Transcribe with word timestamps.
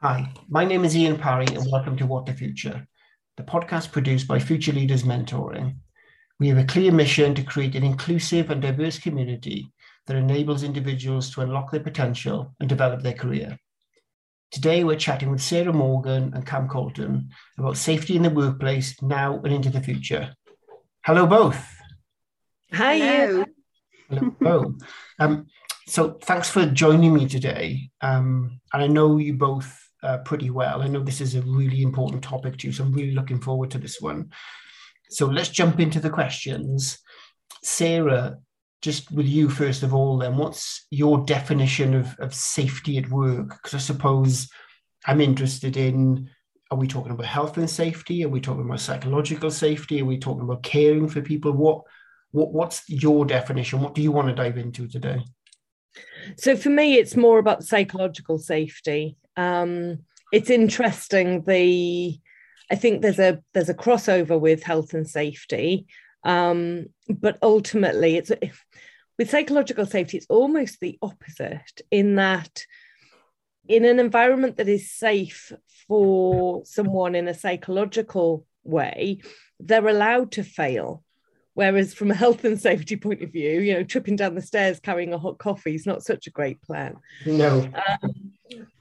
Hi, 0.00 0.32
my 0.48 0.64
name 0.64 0.84
is 0.84 0.96
Ian 0.96 1.18
Parry, 1.18 1.46
and 1.46 1.68
welcome 1.72 1.96
to 1.96 2.06
What 2.06 2.24
the 2.24 2.32
Future, 2.32 2.86
the 3.36 3.42
podcast 3.42 3.90
produced 3.90 4.28
by 4.28 4.38
Future 4.38 4.70
Leaders 4.70 5.02
Mentoring. 5.02 5.78
We 6.38 6.46
have 6.46 6.58
a 6.58 6.64
clear 6.64 6.92
mission 6.92 7.34
to 7.34 7.42
create 7.42 7.74
an 7.74 7.82
inclusive 7.82 8.48
and 8.50 8.62
diverse 8.62 8.96
community 8.96 9.72
that 10.06 10.14
enables 10.14 10.62
individuals 10.62 11.34
to 11.34 11.40
unlock 11.40 11.72
their 11.72 11.80
potential 11.80 12.54
and 12.60 12.68
develop 12.68 13.02
their 13.02 13.14
career. 13.14 13.58
Today, 14.52 14.84
we're 14.84 14.94
chatting 14.94 15.32
with 15.32 15.40
Sarah 15.40 15.72
Morgan 15.72 16.32
and 16.32 16.46
Cam 16.46 16.68
Colton 16.68 17.30
about 17.58 17.76
safety 17.76 18.14
in 18.14 18.22
the 18.22 18.30
workplace 18.30 19.02
now 19.02 19.40
and 19.42 19.52
into 19.52 19.68
the 19.68 19.82
future. 19.82 20.32
Hello, 21.04 21.26
both. 21.26 21.74
Hi. 22.72 22.98
Hello. 22.98 23.44
Hello. 24.38 24.74
um, 25.18 25.46
so, 25.88 26.18
thanks 26.22 26.48
for 26.48 26.66
joining 26.66 27.12
me 27.12 27.26
today. 27.26 27.90
Um, 28.00 28.60
and 28.72 28.84
I 28.84 28.86
know 28.86 29.16
you 29.16 29.34
both 29.34 29.86
uh, 30.02 30.18
pretty 30.18 30.50
well. 30.50 30.82
I 30.82 30.88
know 30.88 31.02
this 31.02 31.20
is 31.20 31.34
a 31.34 31.42
really 31.42 31.82
important 31.82 32.22
topic 32.22 32.58
to 32.58 32.66
you, 32.66 32.72
so 32.72 32.84
I'm 32.84 32.92
really 32.92 33.14
looking 33.14 33.40
forward 33.40 33.70
to 33.72 33.78
this 33.78 34.00
one. 34.00 34.30
So 35.10 35.26
let's 35.26 35.48
jump 35.48 35.80
into 35.80 36.00
the 36.00 36.10
questions. 36.10 36.98
Sarah, 37.62 38.36
just 38.82 39.10
with 39.10 39.26
you 39.26 39.48
first 39.48 39.82
of 39.82 39.94
all, 39.94 40.18
then, 40.18 40.36
what's 40.36 40.86
your 40.90 41.24
definition 41.24 41.94
of, 41.94 42.14
of 42.18 42.34
safety 42.34 42.98
at 42.98 43.10
work? 43.10 43.48
Because 43.50 43.74
I 43.74 43.78
suppose 43.78 44.48
I'm 45.06 45.20
interested 45.20 45.76
in 45.76 46.30
are 46.70 46.78
we 46.78 46.86
talking 46.86 47.12
about 47.12 47.26
health 47.26 47.56
and 47.56 47.68
safety? 47.68 48.24
Are 48.24 48.28
we 48.28 48.40
talking 48.40 48.64
about 48.64 48.80
psychological 48.80 49.50
safety? 49.50 50.02
Are 50.02 50.04
we 50.04 50.18
talking 50.18 50.42
about 50.42 50.62
caring 50.62 51.08
for 51.08 51.22
people? 51.22 51.52
What 51.52 51.82
what 52.30 52.52
what's 52.52 52.88
your 52.88 53.24
definition? 53.24 53.80
What 53.80 53.94
do 53.94 54.02
you 54.02 54.12
want 54.12 54.28
to 54.28 54.34
dive 54.34 54.58
into 54.58 54.86
today? 54.86 55.22
So 56.36 56.56
for 56.56 56.68
me, 56.68 56.94
it's 56.94 57.16
more 57.16 57.38
about 57.38 57.64
psychological 57.64 58.38
safety. 58.38 59.16
Um, 59.38 60.00
it's 60.32 60.50
interesting. 60.50 61.44
The 61.44 62.18
I 62.70 62.74
think 62.74 63.00
there's 63.00 63.18
a 63.18 63.42
there's 63.54 63.70
a 63.70 63.74
crossover 63.74 64.38
with 64.38 64.62
health 64.62 64.92
and 64.92 65.08
safety, 65.08 65.86
um, 66.24 66.86
but 67.08 67.38
ultimately, 67.42 68.16
it's 68.16 68.32
with 69.16 69.30
psychological 69.30 69.86
safety. 69.86 70.18
It's 70.18 70.26
almost 70.28 70.80
the 70.80 70.98
opposite 71.00 71.80
in 71.90 72.16
that 72.16 72.64
in 73.68 73.84
an 73.84 74.00
environment 74.00 74.56
that 74.56 74.68
is 74.68 74.90
safe 74.90 75.52
for 75.86 76.64
someone 76.64 77.14
in 77.14 77.28
a 77.28 77.34
psychological 77.34 78.46
way, 78.64 79.20
they're 79.60 79.88
allowed 79.88 80.32
to 80.32 80.42
fail. 80.42 81.04
Whereas 81.58 81.92
from 81.92 82.12
a 82.12 82.14
health 82.14 82.44
and 82.44 82.60
safety 82.60 82.96
point 82.96 83.20
of 83.20 83.32
view, 83.32 83.58
you 83.58 83.74
know, 83.74 83.82
tripping 83.82 84.14
down 84.14 84.36
the 84.36 84.40
stairs 84.40 84.78
carrying 84.78 85.12
a 85.12 85.18
hot 85.18 85.38
coffee 85.38 85.74
is 85.74 85.86
not 85.86 86.04
such 86.04 86.28
a 86.28 86.30
great 86.30 86.62
plan. 86.62 86.94
No. 87.26 87.68
Um, 88.02 88.32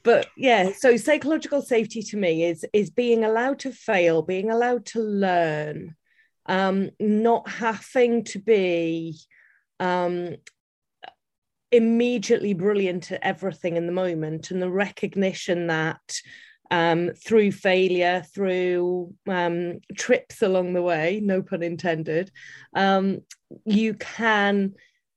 but 0.04 0.28
yeah, 0.38 0.70
so 0.78 0.96
psychological 0.96 1.64
safety 1.64 2.04
to 2.04 2.18
me 2.18 2.44
is 2.44 2.64
is 2.74 2.92
being 2.92 3.24
allowed 3.24 3.58
to 3.62 3.72
fail, 3.72 4.22
being 4.22 4.52
allowed 4.52 4.86
to 4.94 5.00
learn, 5.00 5.96
um, 6.46 6.92
not 7.00 7.50
having 7.50 8.24
to 8.26 8.38
be 8.38 9.18
um, 9.80 10.36
immediately 11.72 12.54
brilliant 12.54 13.12
at 13.12 13.24
everything 13.24 13.76
in 13.76 13.88
the 13.88 13.92
moment, 13.92 14.52
and 14.52 14.62
the 14.62 14.70
recognition 14.70 15.66
that 15.66 16.22
um, 16.72 17.12
through 17.12 17.52
failure, 17.52 18.24
through 18.34 19.14
um, 19.28 19.80
trips 19.96 20.42
along 20.42 20.74
the 20.74 20.82
way, 20.82 21.22
no 21.24 21.42
pun 21.42 21.64
intended, 21.64 22.32
um, 22.76 23.20
you 23.66 23.94
can 23.94 24.74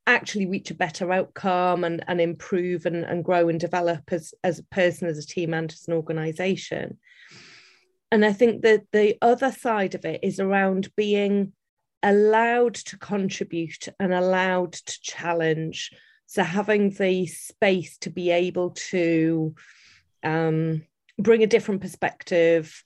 actually 0.06 0.46
reach 0.46 0.70
a 0.70 0.74
better 0.74 1.12
outcome 1.12 1.84
and, 1.84 2.04
and 2.08 2.20
improve 2.20 2.86
and, 2.86 3.04
and 3.04 3.24
grow 3.24 3.48
and 3.48 3.60
develop 3.60 4.02
as, 4.12 4.34
as 4.42 4.58
a 4.58 4.64
person, 4.64 5.08
as 5.08 5.18
a 5.18 5.26
team, 5.26 5.54
and 5.54 5.72
as 5.72 5.86
an 5.86 5.94
organization. 5.94 6.98
And 8.12 8.24
I 8.24 8.32
think 8.32 8.62
that 8.62 8.82
the 8.92 9.16
other 9.22 9.52
side 9.52 9.94
of 9.94 10.04
it 10.04 10.20
is 10.22 10.40
around 10.40 10.90
being 10.96 11.52
allowed 12.02 12.74
to 12.74 12.98
contribute 12.98 13.88
and 14.00 14.12
allowed 14.12 14.72
to 14.72 15.00
challenge. 15.00 15.90
So 16.26 16.42
having 16.42 16.90
the 16.90 17.26
space 17.26 17.98
to 17.98 18.10
be 18.10 18.30
able 18.30 18.70
to 18.90 19.54
um, 20.22 20.82
bring 21.22 21.42
a 21.42 21.46
different 21.46 21.80
perspective, 21.80 22.82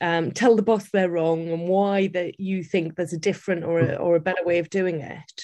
um, 0.00 0.32
tell 0.32 0.56
the 0.56 0.62
boss 0.62 0.90
they're 0.90 1.10
wrong 1.10 1.48
and 1.48 1.68
why 1.68 2.08
that 2.08 2.38
you 2.38 2.62
think 2.62 2.94
there's 2.94 3.12
a 3.12 3.18
different 3.18 3.64
or 3.64 3.80
a, 3.80 3.94
or 3.96 4.16
a 4.16 4.20
better 4.20 4.44
way 4.44 4.58
of 4.58 4.70
doing 4.70 5.00
it. 5.00 5.42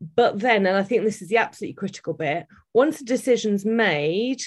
But 0.00 0.40
then, 0.40 0.66
and 0.66 0.76
I 0.76 0.82
think 0.82 1.04
this 1.04 1.22
is 1.22 1.28
the 1.28 1.36
absolutely 1.36 1.74
critical 1.74 2.14
bit, 2.14 2.46
once 2.74 2.98
the 2.98 3.04
decision's 3.04 3.64
made, 3.64 4.42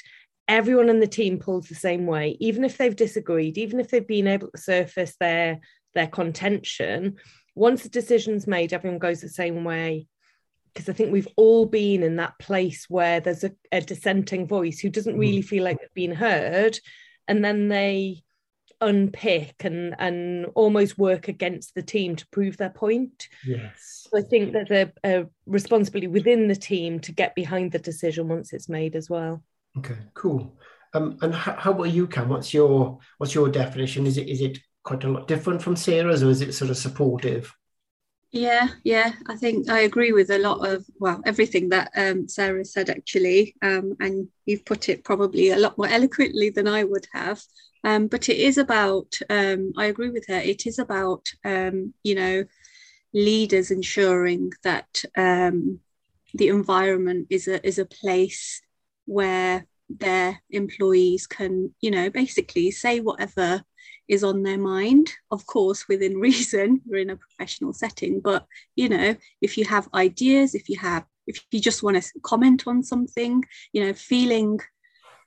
everyone 0.48 0.90
in 0.90 1.00
the 1.00 1.08
team 1.08 1.40
pulls 1.40 1.68
the 1.68 1.76
same 1.76 2.06
way, 2.06 2.38
even 2.40 2.64
if 2.64 2.78
they've 2.78 2.96
disagreed, 2.96 3.58
even 3.58 3.80
if 3.80 3.90
they've 3.90 4.06
been 4.06 4.28
able 4.28 4.50
to 4.52 4.58
surface 4.58 5.16
their 5.20 5.60
their 5.94 6.08
contention. 6.08 7.16
Once 7.56 7.84
the 7.84 7.90
decision's 7.90 8.48
made, 8.48 8.74
everyone 8.74 9.00
goes 9.00 9.22
the 9.22 9.30
same 9.30 9.64
way. 9.64 10.08
Because 10.74 10.90
I 10.90 10.94
think 10.94 11.14
we've 11.14 11.28
all 11.38 11.66
been 11.66 12.04
in 12.04 12.18
that 12.18 12.38
place 12.38 12.90
where 12.90 13.22
there's 13.22 13.46
a, 13.46 13.52
a 13.72 13.80
dissenting 13.80 14.46
voice 14.46 14.80
who 14.80 14.90
doesn't 14.90 15.18
really 15.18 15.42
feel 15.42 15.64
like 15.64 15.80
they've 15.80 15.94
been 15.94 16.14
heard 16.14 16.78
and 17.28 17.44
then 17.44 17.68
they 17.68 18.24
unpick 18.82 19.56
and 19.64 19.96
and 20.00 20.46
almost 20.54 20.98
work 20.98 21.28
against 21.28 21.74
the 21.76 21.82
team 21.82 22.16
to 22.16 22.28
prove 22.28 22.58
their 22.58 22.70
point. 22.70 23.30
Yes. 23.46 24.08
So 24.12 24.20
I 24.20 24.22
think 24.22 24.54
there's 24.54 24.72
a, 24.72 24.92
a 25.04 25.26
responsibility 25.46 26.08
within 26.08 26.48
the 26.48 26.56
team 26.56 27.00
to 27.02 27.12
get 27.12 27.36
behind 27.36 27.72
the 27.72 27.80
decision 27.80 28.28
once 28.28 28.54
it's 28.54 28.70
made 28.70 28.96
as 28.96 29.10
well. 29.10 29.44
Okay, 29.78 29.98
cool. 30.14 30.58
Um, 30.94 31.18
and 31.22 31.34
how, 31.34 31.54
how 31.54 31.72
about 31.72 31.92
you, 31.92 32.08
Cam? 32.08 32.30
What's 32.30 32.54
your 32.54 33.00
what's 33.18 33.36
your 33.36 33.50
definition? 33.50 34.06
Is 34.06 34.18
it 34.18 34.30
is 34.30 34.42
it 34.42 34.60
quite 34.84 35.04
a 35.04 35.10
lot 35.10 35.28
different 35.28 35.62
from 35.62 35.76
Sarah's, 35.76 36.24
or 36.24 36.30
is 36.30 36.42
it 36.42 36.54
sort 36.54 36.72
of 36.72 36.78
supportive? 36.78 37.54
Yeah, 38.36 38.68
yeah, 38.84 39.14
I 39.28 39.38
think 39.38 39.70
I 39.70 39.80
agree 39.82 40.12
with 40.12 40.30
a 40.30 40.40
lot 40.40 40.68
of 40.68 40.86
well 41.00 41.22
everything 41.26 41.70
that 41.70 41.90
um, 41.96 42.28
Sarah 42.28 42.66
said 42.66 42.90
actually, 42.90 43.56
um, 43.62 43.96
and 44.02 44.28
you've 44.46 44.66
put 44.66 44.90
it 44.90 45.06
probably 45.06 45.52
a 45.52 45.58
lot 45.58 45.78
more 45.78 45.88
eloquently 45.88 46.50
than 46.50 46.68
I 46.68 46.84
would 46.84 47.08
have. 47.14 47.42
Um, 47.86 48.08
but 48.08 48.28
it 48.28 48.38
is 48.38 48.58
about 48.58 49.18
um, 49.30 49.72
I 49.78 49.86
agree 49.86 50.10
with 50.10 50.26
her. 50.28 50.36
It 50.36 50.68
is 50.68 50.80
about 50.80 51.26
um, 51.46 51.94
you 52.04 52.16
know 52.16 52.44
leaders 53.14 53.72
ensuring 53.72 54.52
that 54.64 55.04
um, 55.16 55.80
the 56.34 56.50
environment 56.50 57.28
is 57.30 57.48
a 57.48 57.66
is 57.66 57.80
a 57.80 57.86
place 57.86 58.62
where 59.06 59.66
their 59.90 60.42
employees 60.50 61.26
can 61.26 61.74
you 61.80 61.92
know 61.92 62.10
basically 62.10 62.70
say 62.72 63.00
whatever 63.00 63.64
is 64.08 64.24
on 64.24 64.44
their 64.44 64.58
mind 64.58 65.12
of 65.32 65.46
course 65.46 65.88
within 65.88 66.18
reason 66.28 66.82
we're 66.86 67.02
in 67.02 67.10
a 67.10 67.18
professional 67.18 67.74
setting 67.74 68.20
but 68.20 68.46
you 68.76 68.90
know 68.90 69.16
if 69.42 69.58
you 69.58 69.66
have 69.66 69.90
ideas 69.94 70.56
if 70.56 70.70
you 70.70 70.78
have 70.80 71.06
if 71.28 71.44
you 71.52 71.60
just 71.60 71.84
want 71.84 72.02
to 72.02 72.20
comment 72.22 72.68
on 72.68 72.84
something 72.84 73.44
you 73.74 73.84
know 73.84 73.94
feeling 73.94 74.60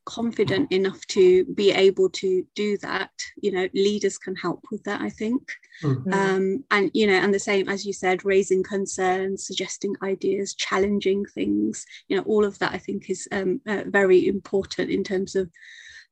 confident 0.09 0.73
enough 0.73 1.07
to 1.07 1.45
be 1.55 1.71
able 1.71 2.09
to 2.09 2.43
do 2.55 2.79
that 2.79 3.11
you 3.43 3.53
know 3.53 3.69
leaders 3.75 4.17
can 4.17 4.35
help 4.37 4.65
with 4.73 4.83
that 4.85 5.03
i 5.03 5.11
think 5.11 5.43
mm-hmm. 5.83 6.13
um, 6.15 6.65
and 6.71 6.91
you 6.95 7.07
know 7.07 7.13
and 7.13 7.35
the 7.35 7.39
same 7.39 7.69
as 7.69 7.85
you 7.85 7.93
said 7.93 8.25
raising 8.25 8.63
concerns 8.63 9.47
suggesting 9.47 9.95
ideas 10.03 10.55
challenging 10.55 11.27
things 11.27 11.85
you 12.09 12.17
know 12.17 12.23
all 12.23 12.43
of 12.43 12.59
that 12.59 12.73
i 12.73 12.79
think 12.79 13.11
is 13.11 13.29
um, 13.33 13.61
uh, 13.69 13.83
very 13.87 14.27
important 14.27 14.91
in 14.91 15.05
terms 15.05 15.37
of 15.37 15.51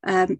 um, 0.03 0.37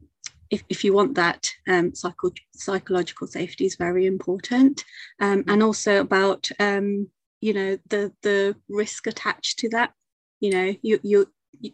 if, 0.50 0.63
if 0.69 0.84
you 0.84 0.94
want 0.94 1.16
that 1.16 1.52
um, 1.68 1.94
psycho- 1.94 2.31
psychological 2.53 3.28
safety 3.28 3.66
is 3.66 3.75
very 3.75 4.06
important. 4.06 4.84
Um, 5.19 5.44
and 5.47 5.62
also 5.63 6.00
about 6.02 6.50
um, 6.59 7.09
you 7.41 7.53
know 7.53 7.78
the 7.88 8.13
the 8.22 8.56
risk 8.69 9.08
attached 9.08 9.59
to 9.59 9.69
that. 9.69 9.94
You 10.40 10.52
know 10.52 10.75
you 10.81 11.00
you, 11.03 11.28
you 11.59 11.72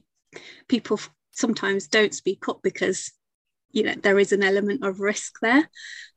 people 0.68 1.00
sometimes 1.32 1.88
don't 1.88 2.14
speak 2.14 2.48
up 2.48 2.60
because 2.64 3.12
you 3.72 3.84
know 3.84 3.96
there 3.96 4.20
is 4.20 4.32
an 4.32 4.44
element 4.44 4.84
of 4.84 5.00
risk 5.00 5.40
there. 5.42 5.70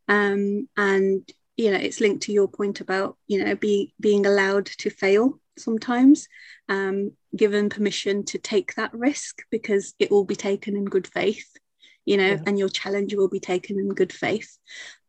Um, 0.08 0.68
and 0.76 1.28
you 1.56 1.70
know 1.70 1.78
it's 1.78 2.00
linked 2.00 2.22
to 2.24 2.32
your 2.32 2.48
point 2.48 2.80
about 2.80 3.16
you 3.26 3.44
know 3.44 3.54
being 3.54 3.88
being 4.00 4.26
allowed 4.26 4.66
to 4.66 4.90
fail 4.90 5.40
sometimes 5.58 6.28
um, 6.68 7.12
given 7.34 7.70
permission 7.70 8.24
to 8.24 8.38
take 8.38 8.74
that 8.74 8.92
risk 8.92 9.42
because 9.50 9.94
it 9.98 10.10
will 10.10 10.24
be 10.24 10.36
taken 10.36 10.76
in 10.76 10.84
good 10.84 11.06
faith 11.06 11.48
you 12.06 12.16
know, 12.16 12.30
yeah. 12.30 12.38
and 12.46 12.58
your 12.58 12.68
challenge 12.68 13.14
will 13.14 13.28
be 13.28 13.40
taken 13.40 13.78
in 13.78 13.88
good 13.88 14.12
faith. 14.12 14.56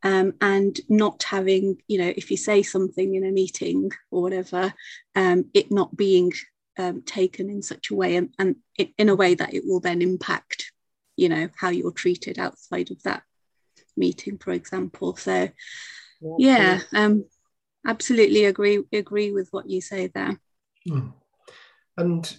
Um, 0.04 0.34
and 0.42 0.80
not 0.90 1.24
having, 1.24 1.82
you 1.88 1.98
know, 2.00 2.14
if 2.16 2.30
you 2.30 2.38
say 2.38 2.62
something 2.62 3.16
in 3.16 3.26
a 3.26 3.32
meeting 3.32 3.92
or 4.12 4.22
whatever, 4.22 4.74
um, 5.16 5.46
it 5.54 5.72
not 5.72 5.96
being 5.96 6.32
um, 6.78 7.02
taken 7.04 7.50
in 7.50 7.62
such 7.62 7.90
a 7.90 7.96
way 7.96 8.16
and, 8.16 8.30
and 8.38 8.58
it, 8.78 8.90
in 8.98 9.10
a 9.10 9.16
way 9.16 9.34
that 9.34 9.54
it 9.54 9.64
will 9.66 9.80
then 9.80 10.02
impact, 10.02 10.72
you 11.16 11.30
know, 11.30 11.50
how 11.56 11.70
you're 11.70 11.92
treated 11.92 12.38
outside 12.38 12.92
of 12.92 13.02
that 13.04 13.24
meeting, 13.96 14.38
for 14.38 14.52
example. 14.52 15.16
So, 15.16 15.50
yeah, 16.38 16.82
um, 16.94 17.26
absolutely 17.86 18.46
agree 18.46 18.84
agree 18.94 19.32
with 19.32 19.50
what 19.52 19.70
you 19.70 19.82
say 19.82 20.08
there. 20.08 20.40
Hmm. 20.88 21.10
And 21.98 22.38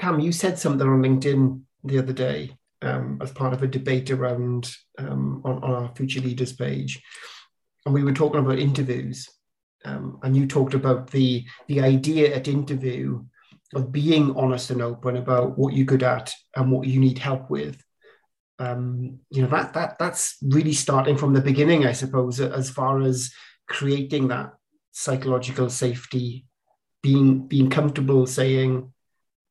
Cam, 0.00 0.20
you 0.20 0.32
said 0.32 0.58
something 0.58 0.86
on 0.86 1.02
LinkedIn 1.02 1.62
the 1.84 1.98
other 1.98 2.12
day 2.12 2.57
um, 2.82 3.18
as 3.22 3.32
part 3.32 3.52
of 3.52 3.62
a 3.62 3.66
debate 3.66 4.10
around 4.10 4.70
um, 4.98 5.42
on, 5.44 5.62
on 5.62 5.70
our 5.70 5.94
future 5.94 6.20
leaders 6.20 6.52
page, 6.52 7.02
and 7.84 7.94
we 7.94 8.04
were 8.04 8.12
talking 8.12 8.40
about 8.40 8.58
interviews, 8.58 9.28
um, 9.84 10.18
and 10.22 10.36
you 10.36 10.46
talked 10.46 10.74
about 10.74 11.10
the 11.10 11.44
the 11.66 11.80
idea 11.80 12.34
at 12.34 12.48
interview 12.48 13.24
of 13.74 13.92
being 13.92 14.34
honest 14.36 14.70
and 14.70 14.80
open 14.80 15.16
about 15.16 15.58
what 15.58 15.74
you're 15.74 15.84
good 15.84 16.02
at 16.02 16.32
and 16.56 16.70
what 16.70 16.86
you 16.86 17.00
need 17.00 17.18
help 17.18 17.50
with. 17.50 17.82
Um, 18.58 19.20
you 19.30 19.42
know 19.42 19.48
that 19.48 19.74
that 19.74 19.98
that's 19.98 20.36
really 20.42 20.72
starting 20.72 21.16
from 21.16 21.32
the 21.32 21.40
beginning, 21.40 21.86
I 21.86 21.92
suppose, 21.92 22.40
as 22.40 22.70
far 22.70 23.00
as 23.02 23.32
creating 23.68 24.28
that 24.28 24.54
psychological 24.92 25.70
safety, 25.70 26.46
being 27.02 27.46
being 27.46 27.70
comfortable 27.70 28.26
saying, 28.26 28.92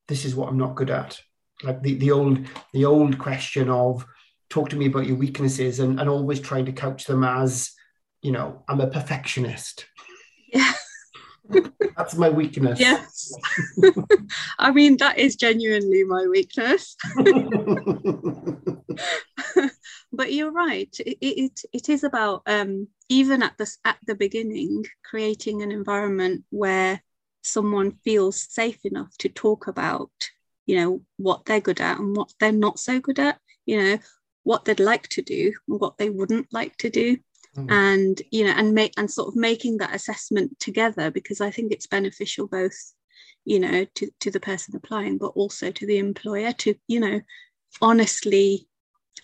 "This 0.08 0.26
is 0.26 0.36
what 0.36 0.50
I'm 0.50 0.58
not 0.58 0.76
good 0.76 0.90
at." 0.90 1.22
Like 1.64 1.82
the 1.82 1.96
the 1.96 2.12
old 2.12 2.40
the 2.74 2.86
old 2.86 3.18
question 3.18 3.70
of 3.70 4.06
talk 4.50 4.70
to 4.70 4.76
me 4.76 4.88
about 4.88 5.08
your 5.08 5.18
weaknesses 5.18 5.80
and, 5.80 6.00
and 6.00 6.10
always 6.10 6.40
trying 6.40 6.66
to 6.66 6.72
couch 6.72 7.06
them 7.06 7.24
as, 7.24 7.72
you 8.22 8.32
know, 8.32 8.64
I'm 8.68 8.82
a 8.82 8.88
perfectionist. 8.88 9.86
Yeah. 10.48 10.74
That's 11.98 12.16
my 12.16 12.30
weakness. 12.30 12.80
Yes. 12.80 13.34
I 14.60 14.72
mean, 14.72 14.98
that 14.98 15.18
is 15.18 15.36
genuinely 15.36 16.04
my 16.04 16.28
weakness. 16.28 16.96
but 20.12 20.32
you're 20.34 20.52
right. 20.52 20.96
It, 21.00 21.18
it, 21.22 21.62
it 21.74 21.90
is 21.90 22.04
about 22.04 22.44
um, 22.46 22.88
even 23.10 23.44
at 23.44 23.58
the 23.58 23.70
at 23.86 23.98
the 24.06 24.16
beginning 24.16 24.86
creating 25.04 25.62
an 25.62 25.72
environment 25.72 26.44
where 26.50 27.02
someone 27.44 27.92
feels 28.04 28.42
safe 28.42 28.84
enough 28.84 29.18
to 29.20 29.30
talk 29.30 29.68
about, 29.68 30.12
you 30.68 30.76
know, 30.76 31.02
what 31.18 31.46
they're 31.46 31.60
good 31.60 31.82
at 31.82 31.98
and 32.00 32.16
what 32.16 32.32
they're 32.40 32.52
not 32.52 32.78
so 32.78 33.00
good 33.00 33.18
at. 33.18 33.40
You 33.66 33.82
know, 33.82 33.98
what 34.44 34.64
they'd 34.64 34.80
like 34.80 35.08
to 35.10 35.22
do 35.22 35.52
and 35.68 35.80
what 35.80 35.98
they 35.98 36.10
wouldn't 36.10 36.48
like 36.54 36.78
to 36.78 36.90
do 36.90 37.18
mm. 37.58 37.70
and 37.70 38.22
you 38.32 38.46
know 38.46 38.52
and 38.52 38.74
make 38.74 38.94
and 38.96 39.12
sort 39.12 39.28
of 39.28 39.36
making 39.36 39.78
that 39.78 39.94
assessment 39.94 40.58
together 40.58 41.12
because 41.12 41.42
i 41.42 41.52
think 41.52 41.70
it's 41.72 41.88
beneficial 41.88 42.48
both 42.48 42.94
you 43.44 43.60
know 43.60 43.86
to, 43.96 44.10
to 44.22 44.32
the 44.32 44.40
person 44.40 44.74
applying 44.74 45.18
but 45.18 45.34
also 45.36 45.70
to 45.70 45.86
the 45.86 45.98
employer 45.98 46.54
to 46.54 46.76
you 46.88 47.00
know 47.00 47.20
honestly 47.82 48.70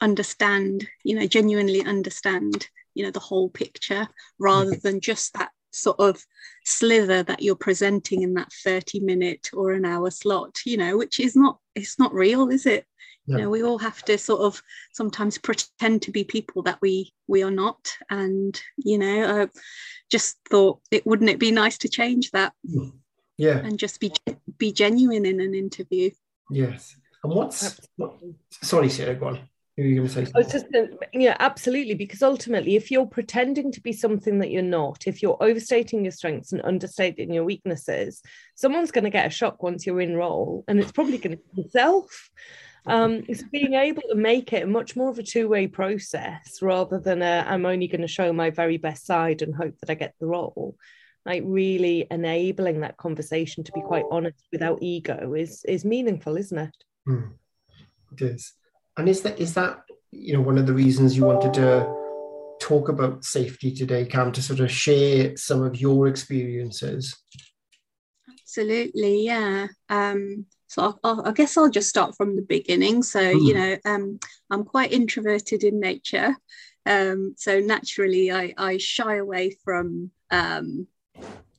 understand 0.01 0.85
you 1.05 1.15
know 1.15 1.25
genuinely 1.25 1.81
understand 1.85 2.67
you 2.93 3.05
know 3.05 3.11
the 3.11 3.19
whole 3.19 3.49
picture 3.49 4.05
rather 4.39 4.71
mm-hmm. 4.71 4.87
than 4.87 4.99
just 4.99 5.33
that 5.35 5.51
sort 5.73 5.99
of 5.99 6.23
slither 6.65 7.23
that 7.23 7.41
you're 7.41 7.55
presenting 7.55 8.21
in 8.21 8.33
that 8.35 8.51
30 8.63 8.99
minute 9.01 9.49
or 9.53 9.71
an 9.71 9.85
hour 9.85 10.09
slot 10.11 10.55
you 10.65 10.77
know 10.77 10.97
which 10.97 11.19
is 11.19 11.35
not 11.35 11.59
it's 11.75 11.99
not 11.99 12.13
real 12.13 12.49
is 12.49 12.65
it? 12.65 12.85
Yeah. 13.25 13.37
you 13.37 13.43
know 13.43 13.49
we 13.49 13.63
all 13.63 13.77
have 13.77 14.03
to 14.03 14.17
sort 14.17 14.41
of 14.41 14.61
sometimes 14.91 15.37
pretend 15.37 16.01
to 16.03 16.11
be 16.11 16.23
people 16.23 16.63
that 16.63 16.79
we 16.81 17.13
we 17.27 17.43
are 17.43 17.51
not. 17.51 17.93
And 18.09 18.59
you 18.77 18.97
know 18.97 19.43
I 19.43 19.47
just 20.09 20.37
thought 20.49 20.79
it 20.91 21.05
wouldn't 21.05 21.29
it 21.29 21.39
be 21.39 21.51
nice 21.51 21.77
to 21.79 21.89
change 21.89 22.31
that? 22.31 22.53
Mm. 22.69 22.93
Yeah. 23.37 23.57
And 23.57 23.79
just 23.79 23.99
be 23.99 24.11
be 24.57 24.71
genuine 24.71 25.25
in 25.25 25.39
an 25.39 25.55
interview. 25.55 26.11
Yes. 26.49 26.95
And 27.23 27.33
what's 27.33 27.79
what, 27.95 28.15
sorry 28.61 28.89
sarah 28.89 29.15
go 29.15 29.27
on 29.27 29.49
you 29.75 29.95
going 29.95 30.07
to 30.07 30.13
say 30.13 30.31
I 30.35 30.39
was 30.39 30.51
just 30.51 30.65
yeah, 31.13 31.35
absolutely. 31.39 31.95
Because 31.95 32.21
ultimately, 32.21 32.75
if 32.75 32.91
you're 32.91 33.07
pretending 33.07 33.71
to 33.71 33.81
be 33.81 33.93
something 33.93 34.39
that 34.39 34.51
you're 34.51 34.61
not, 34.61 35.07
if 35.07 35.21
you're 35.21 35.41
overstating 35.41 36.03
your 36.05 36.11
strengths 36.11 36.51
and 36.51 36.61
understating 36.63 37.33
your 37.33 37.43
weaknesses, 37.43 38.21
someone's 38.55 38.91
going 38.91 39.05
to 39.05 39.09
get 39.09 39.25
a 39.25 39.31
shock 39.31 39.63
once 39.63 39.85
you're 39.85 40.01
in 40.01 40.15
role, 40.15 40.63
and 40.67 40.79
it's 40.79 40.91
probably 40.91 41.17
going 41.17 41.37
to 41.37 41.43
be 41.55 41.63
yourself 41.63 42.29
um, 42.85 43.23
it's 43.27 43.43
being 43.43 43.73
able 43.73 44.01
to 44.09 44.15
make 44.15 44.51
it 44.51 44.67
much 44.67 44.95
more 44.95 45.09
of 45.09 45.17
a 45.17 45.23
two-way 45.23 45.67
process 45.67 46.61
rather 46.61 46.99
than 46.99 47.21
a 47.21 47.45
I'm 47.47 47.65
only 47.65 47.87
going 47.87 48.01
to 48.01 48.07
show 48.07 48.33
my 48.33 48.49
very 48.49 48.77
best 48.77 49.05
side 49.05 49.41
and 49.41 49.55
hope 49.55 49.77
that 49.79 49.89
I 49.89 49.93
get 49.93 50.15
the 50.19 50.27
role. 50.27 50.75
Like 51.25 51.43
really 51.45 52.05
enabling 52.11 52.81
that 52.81 52.97
conversation 52.97 53.63
to 53.63 53.71
be 53.71 53.79
quite 53.79 54.03
honest 54.11 54.43
without 54.51 54.79
ego 54.81 55.33
is 55.33 55.63
is 55.65 55.85
meaningful, 55.85 56.35
isn't 56.35 56.57
it? 56.57 56.75
Mm, 57.07 57.31
it 58.11 58.21
is. 58.21 58.53
And 58.97 59.09
is 59.09 59.21
that 59.21 59.39
is 59.39 59.53
that 59.55 59.83
you 60.11 60.33
know 60.33 60.41
one 60.41 60.57
of 60.57 60.67
the 60.67 60.73
reasons 60.73 61.17
you 61.17 61.25
wanted 61.25 61.53
to 61.55 61.91
talk 62.61 62.89
about 62.89 63.25
safety 63.25 63.73
today, 63.73 64.05
Cam, 64.05 64.31
to 64.31 64.41
sort 64.41 64.59
of 64.59 64.71
share 64.71 65.35
some 65.35 65.63
of 65.63 65.79
your 65.79 66.07
experiences? 66.07 67.17
Absolutely, 68.29 69.25
yeah. 69.25 69.67
Um, 69.89 70.45
so 70.67 70.97
I'll, 71.03 71.27
i 71.27 71.31
guess 71.31 71.57
I'll 71.57 71.69
just 71.69 71.89
start 71.89 72.15
from 72.15 72.35
the 72.35 72.41
beginning. 72.41 73.03
So 73.03 73.19
mm. 73.19 73.45
you 73.45 73.53
know, 73.53 73.77
um, 73.85 74.19
I'm 74.49 74.63
quite 74.63 74.91
introverted 74.91 75.63
in 75.63 75.79
nature, 75.79 76.35
um, 76.85 77.35
so 77.37 77.59
naturally 77.59 78.31
I, 78.31 78.53
I 78.57 78.77
shy 78.77 79.15
away 79.15 79.57
from 79.63 80.11
um, 80.31 80.87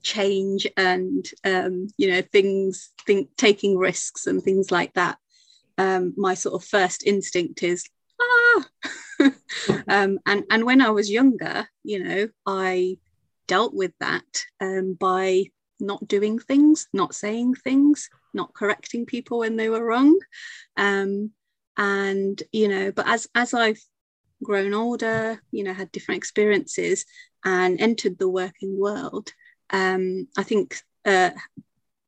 change 0.02 0.66
and 0.76 1.26
um, 1.44 1.88
you 1.96 2.10
know 2.10 2.22
things, 2.22 2.90
think 3.06 3.30
taking 3.36 3.76
risks 3.76 4.26
and 4.26 4.42
things 4.42 4.70
like 4.70 4.92
that. 4.94 5.18
Um, 5.76 6.14
my 6.16 6.34
sort 6.34 6.54
of 6.54 6.68
first 6.68 7.04
instinct 7.04 7.62
is 7.62 7.84
ah, 8.20 8.66
um, 9.88 10.18
and 10.26 10.44
and 10.50 10.64
when 10.64 10.80
I 10.80 10.90
was 10.90 11.10
younger, 11.10 11.66
you 11.82 12.02
know, 12.02 12.28
I 12.46 12.98
dealt 13.46 13.74
with 13.74 13.92
that 14.00 14.44
um, 14.60 14.94
by 14.94 15.44
not 15.80 16.06
doing 16.06 16.38
things, 16.38 16.88
not 16.92 17.14
saying 17.14 17.54
things, 17.54 18.08
not 18.32 18.54
correcting 18.54 19.06
people 19.06 19.40
when 19.40 19.56
they 19.56 19.68
were 19.68 19.84
wrong. 19.84 20.18
Um, 20.76 21.32
and 21.76 22.40
you 22.52 22.68
know, 22.68 22.92
but 22.92 23.06
as 23.08 23.26
as 23.34 23.54
I've 23.54 23.80
grown 24.42 24.74
older, 24.74 25.40
you 25.50 25.64
know, 25.64 25.72
had 25.72 25.92
different 25.92 26.18
experiences 26.18 27.04
and 27.44 27.80
entered 27.80 28.18
the 28.18 28.28
working 28.28 28.78
world, 28.78 29.32
um, 29.70 30.28
I 30.36 30.42
think 30.42 30.76
uh, 31.04 31.30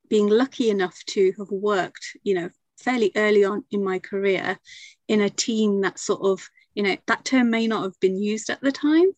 being 0.09 0.29
lucky 0.29 0.71
enough 0.71 0.99
to 1.07 1.33
have 1.39 1.51
worked, 1.51 2.17
you 2.23 2.35
know, 2.35 2.51
fairly 2.79 3.13
early 3.17 3.45
on 3.45 3.65
in 3.71 3.83
my 3.83 3.99
career 3.99 4.59
in 5.09 5.21
a 5.21 5.31
team 5.31 5.81
that 5.83 5.99
sort 5.99 6.21
of, 6.23 6.49
you 6.75 6.83
know, 6.83 6.97
that 7.07 7.25
term 7.25 7.51
may 7.51 7.67
not 7.67 7.83
have 7.83 7.99
been 8.01 8.21
used 8.21 8.51
at 8.51 8.61
the 8.61 8.73
time, 8.73 9.11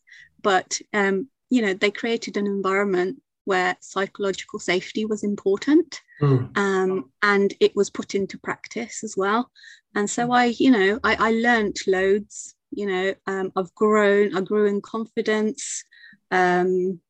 but 0.42 0.80
um, 0.92 1.28
you 1.50 1.62
know, 1.62 1.74
they 1.74 1.90
created 1.90 2.36
an 2.36 2.46
environment 2.46 3.20
where 3.44 3.76
psychological 3.80 4.58
safety 4.58 5.06
was 5.06 5.24
important 5.24 6.02
mm. 6.20 6.56
um, 6.56 7.10
and 7.22 7.54
it 7.60 7.74
was 7.74 7.88
put 7.88 8.14
into 8.14 8.38
practice 8.38 9.02
as 9.02 9.14
well. 9.16 9.50
And 9.94 10.08
so 10.08 10.30
i 10.32 10.44
you 10.44 10.70
know 10.70 11.00
i, 11.02 11.16
I 11.18 11.30
learned 11.32 11.76
loads 11.86 12.54
you 12.70 12.86
know 12.86 13.14
um, 13.26 13.52
i've 13.56 13.74
grown 13.74 14.36
i 14.36 14.40
grew 14.40 14.66
in 14.66 14.80
confidence 14.80 15.84
um, 16.30 17.00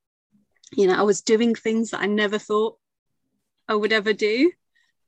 you 0.73 0.87
know 0.87 0.95
i 0.95 1.03
was 1.03 1.23
doing 1.23 1.55
things 1.55 1.91
that 1.91 2.01
i 2.01 2.07
never 2.07 2.39
thought 2.39 2.79
i 3.69 3.75
would 3.75 3.93
ever 3.93 4.13
do 4.13 4.51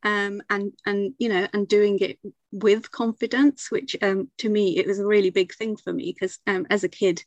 um, 0.03 0.43
and 0.51 0.73
and 0.87 1.15
you 1.19 1.29
know 1.29 1.47
and 1.53 1.69
doing 1.69 1.99
it 2.01 2.19
with 2.53 2.91
confidence 2.91 3.71
which 3.71 3.97
um, 4.03 4.29
to 4.39 4.49
me 4.49 4.77
it 4.77 4.87
was 4.87 4.99
a 4.99 5.07
really 5.07 5.31
big 5.31 5.55
thing 5.55 5.77
for 5.77 5.93
me 5.93 6.13
because 6.13 6.39
um, 6.47 6.67
as 6.71 6.85
a 6.85 6.89
kid 6.89 7.23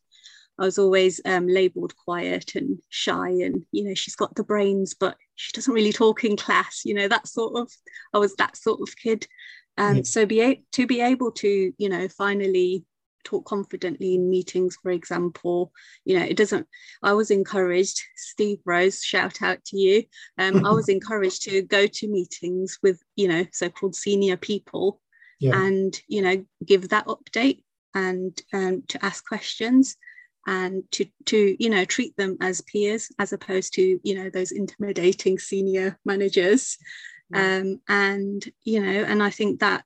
I 0.59 0.65
was 0.65 0.77
always 0.77 1.19
um, 1.25 1.47
labelled 1.47 1.95
quiet 1.95 2.55
and 2.55 2.79
shy, 2.89 3.29
and 3.29 3.65
you 3.71 3.83
know, 3.83 3.95
she's 3.95 4.15
got 4.15 4.35
the 4.35 4.43
brains, 4.43 4.93
but 4.93 5.17
she 5.35 5.51
doesn't 5.51 5.73
really 5.73 5.91
talk 5.91 6.23
in 6.23 6.37
class. 6.37 6.83
You 6.85 6.93
know, 6.93 7.07
that 7.07 7.27
sort 7.27 7.59
of. 7.59 7.71
I 8.13 8.19
was 8.19 8.35
that 8.35 8.55
sort 8.55 8.79
of 8.81 8.95
kid, 8.95 9.25
and 9.77 9.99
um, 9.99 10.03
so 10.03 10.25
be 10.25 10.41
a- 10.41 10.63
to 10.73 10.85
be 10.85 11.01
able 11.01 11.31
to, 11.31 11.73
you 11.77 11.89
know, 11.89 12.07
finally 12.07 12.85
talk 13.23 13.45
confidently 13.45 14.15
in 14.15 14.29
meetings, 14.29 14.77
for 14.81 14.91
example. 14.91 15.71
You 16.05 16.19
know, 16.19 16.25
it 16.25 16.37
doesn't. 16.37 16.67
I 17.01 17.13
was 17.13 17.31
encouraged. 17.31 18.01
Steve 18.15 18.59
Rose, 18.65 19.03
shout 19.03 19.41
out 19.41 19.63
to 19.65 19.77
you. 19.77 20.03
Um, 20.37 20.65
I 20.65 20.71
was 20.71 20.89
encouraged 20.89 21.43
to 21.43 21.61
go 21.61 21.87
to 21.87 22.07
meetings 22.07 22.79
with, 22.83 23.01
you 23.15 23.27
know, 23.27 23.45
so-called 23.51 23.95
senior 23.95 24.37
people, 24.37 24.99
yeah. 25.39 25.61
and 25.61 25.99
you 26.07 26.21
know, 26.21 26.45
give 26.65 26.89
that 26.89 27.07
update 27.07 27.63
and 27.93 28.39
um, 28.53 28.83
to 28.87 29.03
ask 29.05 29.25
questions 29.25 29.97
and 30.45 30.83
to 30.91 31.05
to 31.25 31.55
you 31.59 31.69
know 31.69 31.85
treat 31.85 32.15
them 32.17 32.37
as 32.41 32.61
peers 32.61 33.09
as 33.19 33.31
opposed 33.33 33.73
to 33.73 33.99
you 34.03 34.15
know 34.15 34.29
those 34.29 34.51
intimidating 34.51 35.39
senior 35.39 35.97
managers 36.05 36.77
um, 37.33 37.79
and 37.87 38.51
you 38.63 38.81
know 38.81 39.03
and 39.03 39.23
i 39.23 39.29
think 39.29 39.59
that 39.59 39.85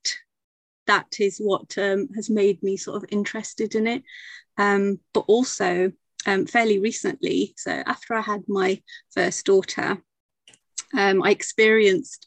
that 0.88 1.20
is 1.20 1.38
what 1.38 1.78
um, 1.78 2.10
has 2.16 2.30
made 2.30 2.62
me 2.64 2.78
sort 2.78 2.98
of 2.98 3.10
interested 3.12 3.76
in 3.76 3.88
it 3.88 4.04
um, 4.58 5.00
but 5.14 5.26
also 5.28 5.92
um, 6.26 6.46
fairly 6.46 6.80
recently 6.80 7.54
so 7.58 7.72
after 7.86 8.14
i 8.14 8.22
had 8.22 8.44
my 8.48 8.82
first 9.12 9.46
daughter 9.46 9.98
um, 10.98 11.24
i 11.24 11.30
experienced 11.30 12.26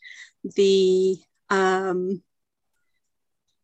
the 0.57 1.17
um, 1.51 2.23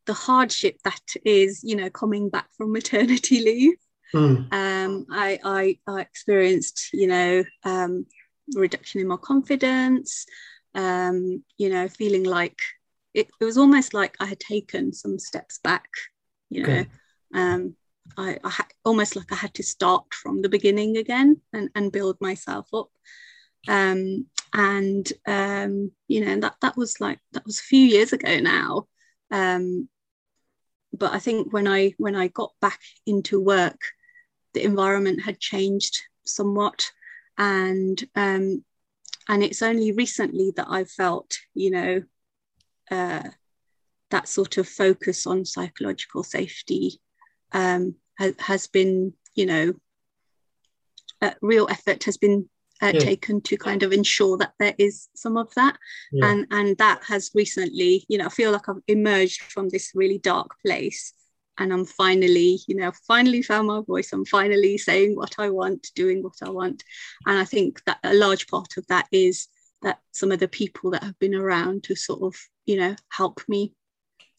the 0.06 0.14
hardship 0.14 0.78
that 0.84 1.02
is 1.24 1.62
you 1.62 1.76
know 1.76 1.90
coming 1.90 2.28
back 2.28 2.48
from 2.56 2.72
maternity 2.72 3.40
leave 3.44 3.76
Mm. 4.14 4.52
Um, 4.52 5.06
I, 5.10 5.38
I, 5.44 5.78
I, 5.86 6.00
experienced, 6.00 6.90
you 6.92 7.06
know, 7.06 7.44
um, 7.64 8.06
reduction 8.54 9.00
in 9.00 9.08
my 9.08 9.16
confidence, 9.16 10.26
um, 10.74 11.42
you 11.58 11.68
know, 11.68 11.88
feeling 11.88 12.24
like 12.24 12.58
it, 13.16 13.30
it 13.40 13.44
was 13.44 13.56
almost 13.56 13.94
like 13.94 14.14
I 14.20 14.26
had 14.26 14.38
taken 14.38 14.92
some 14.92 15.18
steps 15.18 15.58
back, 15.64 15.88
you 16.50 16.62
know. 16.62 16.68
Okay. 16.68 16.86
Um, 17.34 17.74
I, 18.16 18.38
I 18.44 18.64
almost 18.84 19.16
like 19.16 19.32
I 19.32 19.36
had 19.36 19.54
to 19.54 19.62
start 19.62 20.12
from 20.12 20.42
the 20.42 20.50
beginning 20.50 20.98
again 20.98 21.40
and, 21.52 21.70
and 21.74 21.90
build 21.90 22.18
myself 22.20 22.68
up. 22.74 22.90
Um, 23.66 24.26
and 24.52 25.10
um, 25.26 25.92
you 26.08 26.24
know, 26.24 26.38
that 26.40 26.56
that 26.60 26.76
was 26.76 27.00
like 27.00 27.18
that 27.32 27.44
was 27.46 27.58
a 27.58 27.62
few 27.62 27.80
years 27.80 28.12
ago 28.12 28.38
now. 28.38 28.86
Um, 29.30 29.88
but 30.92 31.12
I 31.12 31.18
think 31.18 31.52
when 31.52 31.66
I 31.66 31.94
when 31.96 32.14
I 32.14 32.28
got 32.28 32.52
back 32.60 32.80
into 33.06 33.40
work, 33.40 33.80
the 34.52 34.62
environment 34.62 35.22
had 35.22 35.40
changed 35.40 36.02
somewhat, 36.24 36.90
and 37.38 37.98
um, 38.14 38.62
and 39.28 39.42
it's 39.42 39.62
only 39.62 39.92
recently 39.92 40.52
that 40.56 40.68
I've 40.68 40.90
felt, 40.90 41.38
you 41.54 41.70
know, 41.70 42.02
uh, 42.90 43.22
that 44.10 44.28
sort 44.28 44.56
of 44.56 44.68
focus 44.68 45.26
on 45.26 45.44
psychological 45.44 46.22
safety 46.22 47.00
um, 47.52 47.94
has, 48.18 48.34
has 48.38 48.66
been, 48.66 49.12
you 49.34 49.46
know, 49.46 49.74
real 51.40 51.66
effort 51.70 52.04
has 52.04 52.16
been 52.16 52.48
uh, 52.82 52.92
yeah. 52.92 53.00
taken 53.00 53.40
to 53.40 53.56
kind 53.56 53.82
of 53.82 53.92
ensure 53.92 54.36
that 54.36 54.52
there 54.58 54.74
is 54.78 55.08
some 55.14 55.36
of 55.36 55.52
that 55.54 55.76
yeah. 56.12 56.30
and 56.30 56.46
and 56.50 56.76
that 56.76 57.02
has 57.04 57.30
recently 57.34 58.04
you 58.08 58.18
know 58.18 58.26
i 58.26 58.28
feel 58.28 58.52
like 58.52 58.68
i've 58.68 58.82
emerged 58.86 59.42
from 59.42 59.68
this 59.70 59.92
really 59.94 60.18
dark 60.18 60.50
place 60.64 61.14
and 61.58 61.72
i'm 61.72 61.86
finally 61.86 62.58
you 62.68 62.76
know 62.76 62.92
finally 63.06 63.40
found 63.40 63.66
my 63.66 63.80
voice 63.86 64.12
i'm 64.12 64.26
finally 64.26 64.76
saying 64.76 65.16
what 65.16 65.34
i 65.38 65.48
want 65.48 65.88
doing 65.94 66.22
what 66.22 66.36
i 66.42 66.50
want 66.50 66.84
and 67.26 67.38
i 67.38 67.44
think 67.44 67.82
that 67.84 67.98
a 68.04 68.12
large 68.12 68.46
part 68.46 68.76
of 68.76 68.86
that 68.88 69.06
is 69.10 69.48
that 69.82 69.98
some 70.12 70.32
of 70.32 70.40
the 70.40 70.48
people 70.48 70.90
that 70.90 71.02
have 71.02 71.18
been 71.18 71.34
around 71.34 71.84
to 71.84 71.94
sort 71.94 72.22
of 72.22 72.38
you 72.64 72.76
know 72.76 72.96
help 73.10 73.42
me 73.48 73.74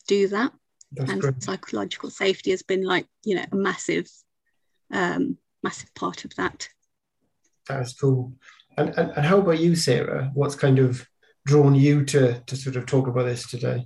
do 0.08 0.28
that. 0.30 0.52
That's 0.92 1.12
and 1.12 1.22
great. 1.22 1.44
psychological 1.44 2.10
safety 2.10 2.52
has 2.52 2.64
been 2.64 2.84
like 2.84 3.08
you 3.24 3.36
know 3.36 3.46
a 3.52 3.56
massive 3.56 4.08
um 4.92 5.38
massive 5.64 5.94
part 5.96 6.26
of 6.26 6.36
that. 6.36 6.70
That's 7.68 7.94
cool. 7.94 8.34
And, 8.78 8.90
and 8.98 9.12
and 9.12 9.26
how 9.26 9.40
about 9.40 9.60
you 9.60 9.76
sarah? 9.76 10.32
What's 10.34 10.56
kind 10.56 10.80
of 10.80 11.06
drawn 11.46 11.76
you 11.76 12.06
to 12.06 12.40
to 12.40 12.56
sort 12.56 12.76
of 12.76 12.86
talk 12.86 13.08
about 13.08 13.26
this 13.26 13.50
today? 13.50 13.86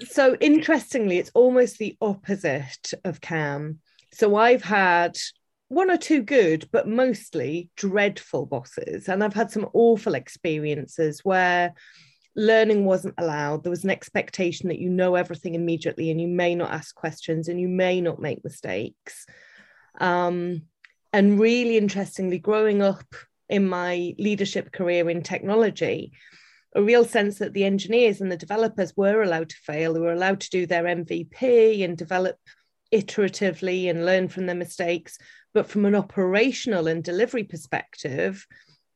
So 0.00 0.36
interestingly, 0.40 1.18
it's 1.18 1.32
almost 1.34 1.78
the 1.78 1.96
opposite 2.00 2.92
of 3.04 3.20
Cam. 3.20 3.80
So 4.12 4.36
I've 4.36 4.62
had 4.62 5.16
one 5.68 5.90
or 5.90 5.98
two 5.98 6.22
good, 6.22 6.68
but 6.72 6.88
mostly 6.88 7.70
dreadful 7.76 8.46
bosses. 8.46 9.08
And 9.08 9.22
I've 9.22 9.34
had 9.34 9.50
some 9.50 9.68
awful 9.74 10.14
experiences 10.14 11.20
where 11.24 11.74
learning 12.34 12.84
wasn't 12.84 13.14
allowed. 13.18 13.62
There 13.62 13.70
was 13.70 13.84
an 13.84 13.90
expectation 13.90 14.68
that 14.68 14.78
you 14.78 14.88
know 14.88 15.14
everything 15.14 15.54
immediately 15.54 16.10
and 16.10 16.20
you 16.20 16.28
may 16.28 16.54
not 16.54 16.70
ask 16.70 16.94
questions 16.94 17.48
and 17.48 17.60
you 17.60 17.68
may 17.68 18.00
not 18.00 18.20
make 18.20 18.44
mistakes. 18.44 19.26
Um, 20.00 20.62
and 21.12 21.38
really 21.38 21.76
interestingly, 21.76 22.38
growing 22.38 22.80
up 22.82 23.14
in 23.48 23.66
my 23.66 24.14
leadership 24.18 24.72
career 24.72 25.08
in 25.10 25.22
technology, 25.22 26.12
a 26.74 26.82
real 26.82 27.04
sense 27.04 27.38
that 27.38 27.54
the 27.54 27.64
engineers 27.64 28.20
and 28.20 28.30
the 28.30 28.36
developers 28.36 28.92
were 28.96 29.22
allowed 29.22 29.48
to 29.48 29.56
fail, 29.56 29.92
they 29.92 30.00
were 30.00 30.12
allowed 30.12 30.40
to 30.40 30.50
do 30.50 30.66
their 30.66 30.84
MVP 30.84 31.82
and 31.82 31.96
develop 31.96 32.36
iteratively 32.92 33.90
and 33.90 34.06
learn 34.06 34.28
from 34.28 34.46
their 34.46 34.56
mistakes. 34.56 35.18
But 35.54 35.68
from 35.68 35.84
an 35.84 35.94
operational 35.94 36.88
and 36.88 37.02
delivery 37.02 37.44
perspective, 37.44 38.46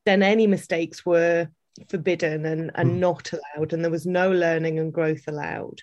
then 0.05 0.23
any 0.23 0.47
mistakes 0.47 1.05
were 1.05 1.49
forbidden 1.89 2.45
and, 2.45 2.71
and 2.75 2.91
mm. 2.91 2.97
not 2.97 3.31
allowed, 3.33 3.73
and 3.73 3.83
there 3.83 3.91
was 3.91 4.05
no 4.05 4.31
learning 4.31 4.79
and 4.79 4.93
growth 4.93 5.27
allowed. 5.27 5.79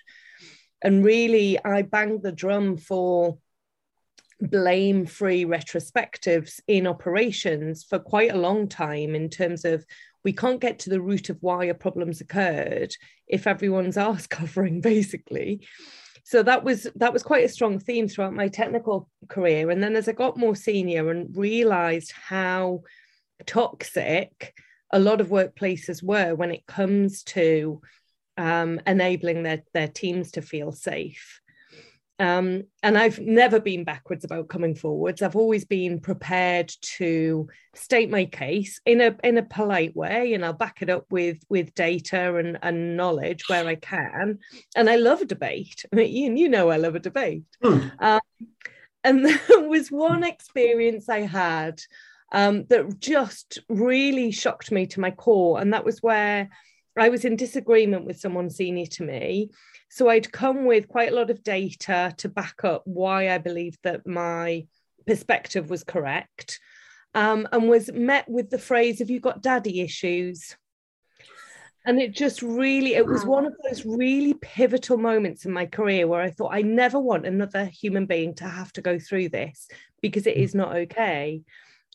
And 0.81 1.03
really, 1.03 1.63
I 1.63 1.81
banged 1.83 2.23
the 2.23 2.31
drum 2.31 2.77
for 2.77 3.37
blame 4.39 5.05
free 5.05 5.45
retrospectives 5.45 6.59
in 6.67 6.87
operations 6.87 7.83
for 7.83 7.99
quite 7.99 8.31
a 8.31 8.37
long 8.37 8.67
time 8.67 9.13
in 9.13 9.29
terms 9.29 9.65
of 9.65 9.85
we 10.23 10.33
can't 10.33 10.59
get 10.59 10.79
to 10.79 10.89
the 10.89 11.01
root 11.01 11.29
of 11.29 11.37
why 11.41 11.65
a 11.65 11.75
problem's 11.75 12.21
occurred 12.21 12.95
if 13.27 13.45
everyone's 13.45 13.97
ass 13.97 14.25
covering 14.25 14.81
basically 14.81 15.67
so 16.31 16.41
that 16.43 16.63
was 16.63 16.87
that 16.95 17.11
was 17.11 17.23
quite 17.23 17.43
a 17.43 17.49
strong 17.49 17.77
theme 17.77 18.07
throughout 18.07 18.33
my 18.33 18.47
technical 18.47 19.09
career. 19.27 19.69
And 19.69 19.83
then 19.83 19.97
as 19.97 20.07
i 20.07 20.13
got 20.13 20.37
more 20.37 20.55
senior 20.55 21.09
and 21.11 21.35
realized 21.35 22.13
how 22.13 22.83
toxic 23.45 24.53
a 24.93 24.99
lot 24.99 25.19
of 25.19 25.27
workplaces 25.27 26.01
were 26.01 26.33
when 26.33 26.51
it 26.51 26.65
comes 26.65 27.23
to 27.23 27.81
um, 28.37 28.79
enabling 28.87 29.43
their, 29.43 29.63
their 29.73 29.89
teams 29.89 30.31
to 30.31 30.41
feel 30.41 30.71
safe 30.71 31.41
um, 32.21 32.65
and 32.83 32.99
I've 32.99 33.17
never 33.17 33.59
been 33.59 33.83
backwards 33.83 34.23
about 34.23 34.47
coming 34.47 34.75
forwards. 34.75 35.23
I've 35.23 35.35
always 35.35 35.65
been 35.65 35.99
prepared 35.99 36.71
to 36.97 37.47
state 37.73 38.11
my 38.11 38.25
case 38.25 38.79
in 38.85 39.01
a 39.01 39.15
in 39.23 39.39
a 39.39 39.43
polite 39.43 39.95
way, 39.95 40.35
and 40.35 40.45
I'll 40.45 40.53
back 40.53 40.83
it 40.83 40.89
up 40.91 41.05
with 41.09 41.39
with 41.49 41.73
data 41.73 42.35
and, 42.35 42.59
and 42.61 42.95
knowledge 42.95 43.49
where 43.49 43.65
I 43.65 43.73
can. 43.73 44.37
And 44.75 44.87
I 44.87 44.97
love 44.97 45.23
a 45.23 45.25
debate. 45.25 45.83
I 45.91 45.95
mean, 45.95 46.15
you, 46.15 46.43
you 46.43 46.49
know 46.49 46.69
I 46.69 46.77
love 46.77 46.93
a 46.93 46.99
debate. 46.99 47.41
Mm. 47.63 47.91
Um, 47.99 48.21
and 49.03 49.25
there 49.47 49.67
was 49.67 49.89
one 49.89 50.23
experience 50.23 51.09
I 51.09 51.21
had 51.21 51.81
um, 52.31 52.65
that 52.65 52.99
just 52.99 53.57
really 53.67 54.29
shocked 54.29 54.71
me 54.71 54.85
to 54.87 54.99
my 54.99 55.09
core, 55.09 55.59
and 55.59 55.73
that 55.73 55.85
was 55.85 56.03
where 56.03 56.49
I 56.95 57.09
was 57.09 57.25
in 57.25 57.35
disagreement 57.35 58.05
with 58.05 58.19
someone 58.19 58.51
senior 58.51 58.85
to 58.85 59.03
me 59.03 59.49
so 59.91 60.07
I'd 60.07 60.31
come 60.31 60.63
with 60.63 60.87
quite 60.87 61.11
a 61.11 61.15
lot 61.15 61.29
of 61.29 61.43
data 61.43 62.13
to 62.19 62.29
back 62.29 62.63
up 62.63 62.81
why 62.85 63.29
I 63.29 63.39
believed 63.39 63.79
that 63.83 64.07
my 64.07 64.65
perspective 65.05 65.69
was 65.69 65.83
correct. 65.83 66.61
Um, 67.13 67.45
and 67.51 67.67
was 67.67 67.91
met 67.91 68.29
with 68.29 68.49
the 68.49 68.57
phrase, 68.57 68.99
Have 68.99 69.09
you 69.09 69.19
got 69.19 69.41
daddy 69.41 69.81
issues? 69.81 70.55
And 71.85 71.99
it 71.99 72.13
just 72.13 72.41
really, 72.41 72.93
it 72.93 73.05
was 73.05 73.25
one 73.25 73.45
of 73.45 73.53
those 73.65 73.85
really 73.85 74.33
pivotal 74.35 74.97
moments 74.97 75.43
in 75.43 75.51
my 75.51 75.65
career 75.65 76.07
where 76.07 76.21
I 76.21 76.31
thought, 76.31 76.53
I 76.53 76.61
never 76.61 76.97
want 76.97 77.25
another 77.25 77.65
human 77.65 78.05
being 78.05 78.33
to 78.35 78.45
have 78.45 78.71
to 78.73 78.81
go 78.81 78.97
through 78.97 79.27
this 79.29 79.67
because 80.01 80.25
it 80.25 80.37
is 80.37 80.55
not 80.55 80.73
okay. 80.73 81.41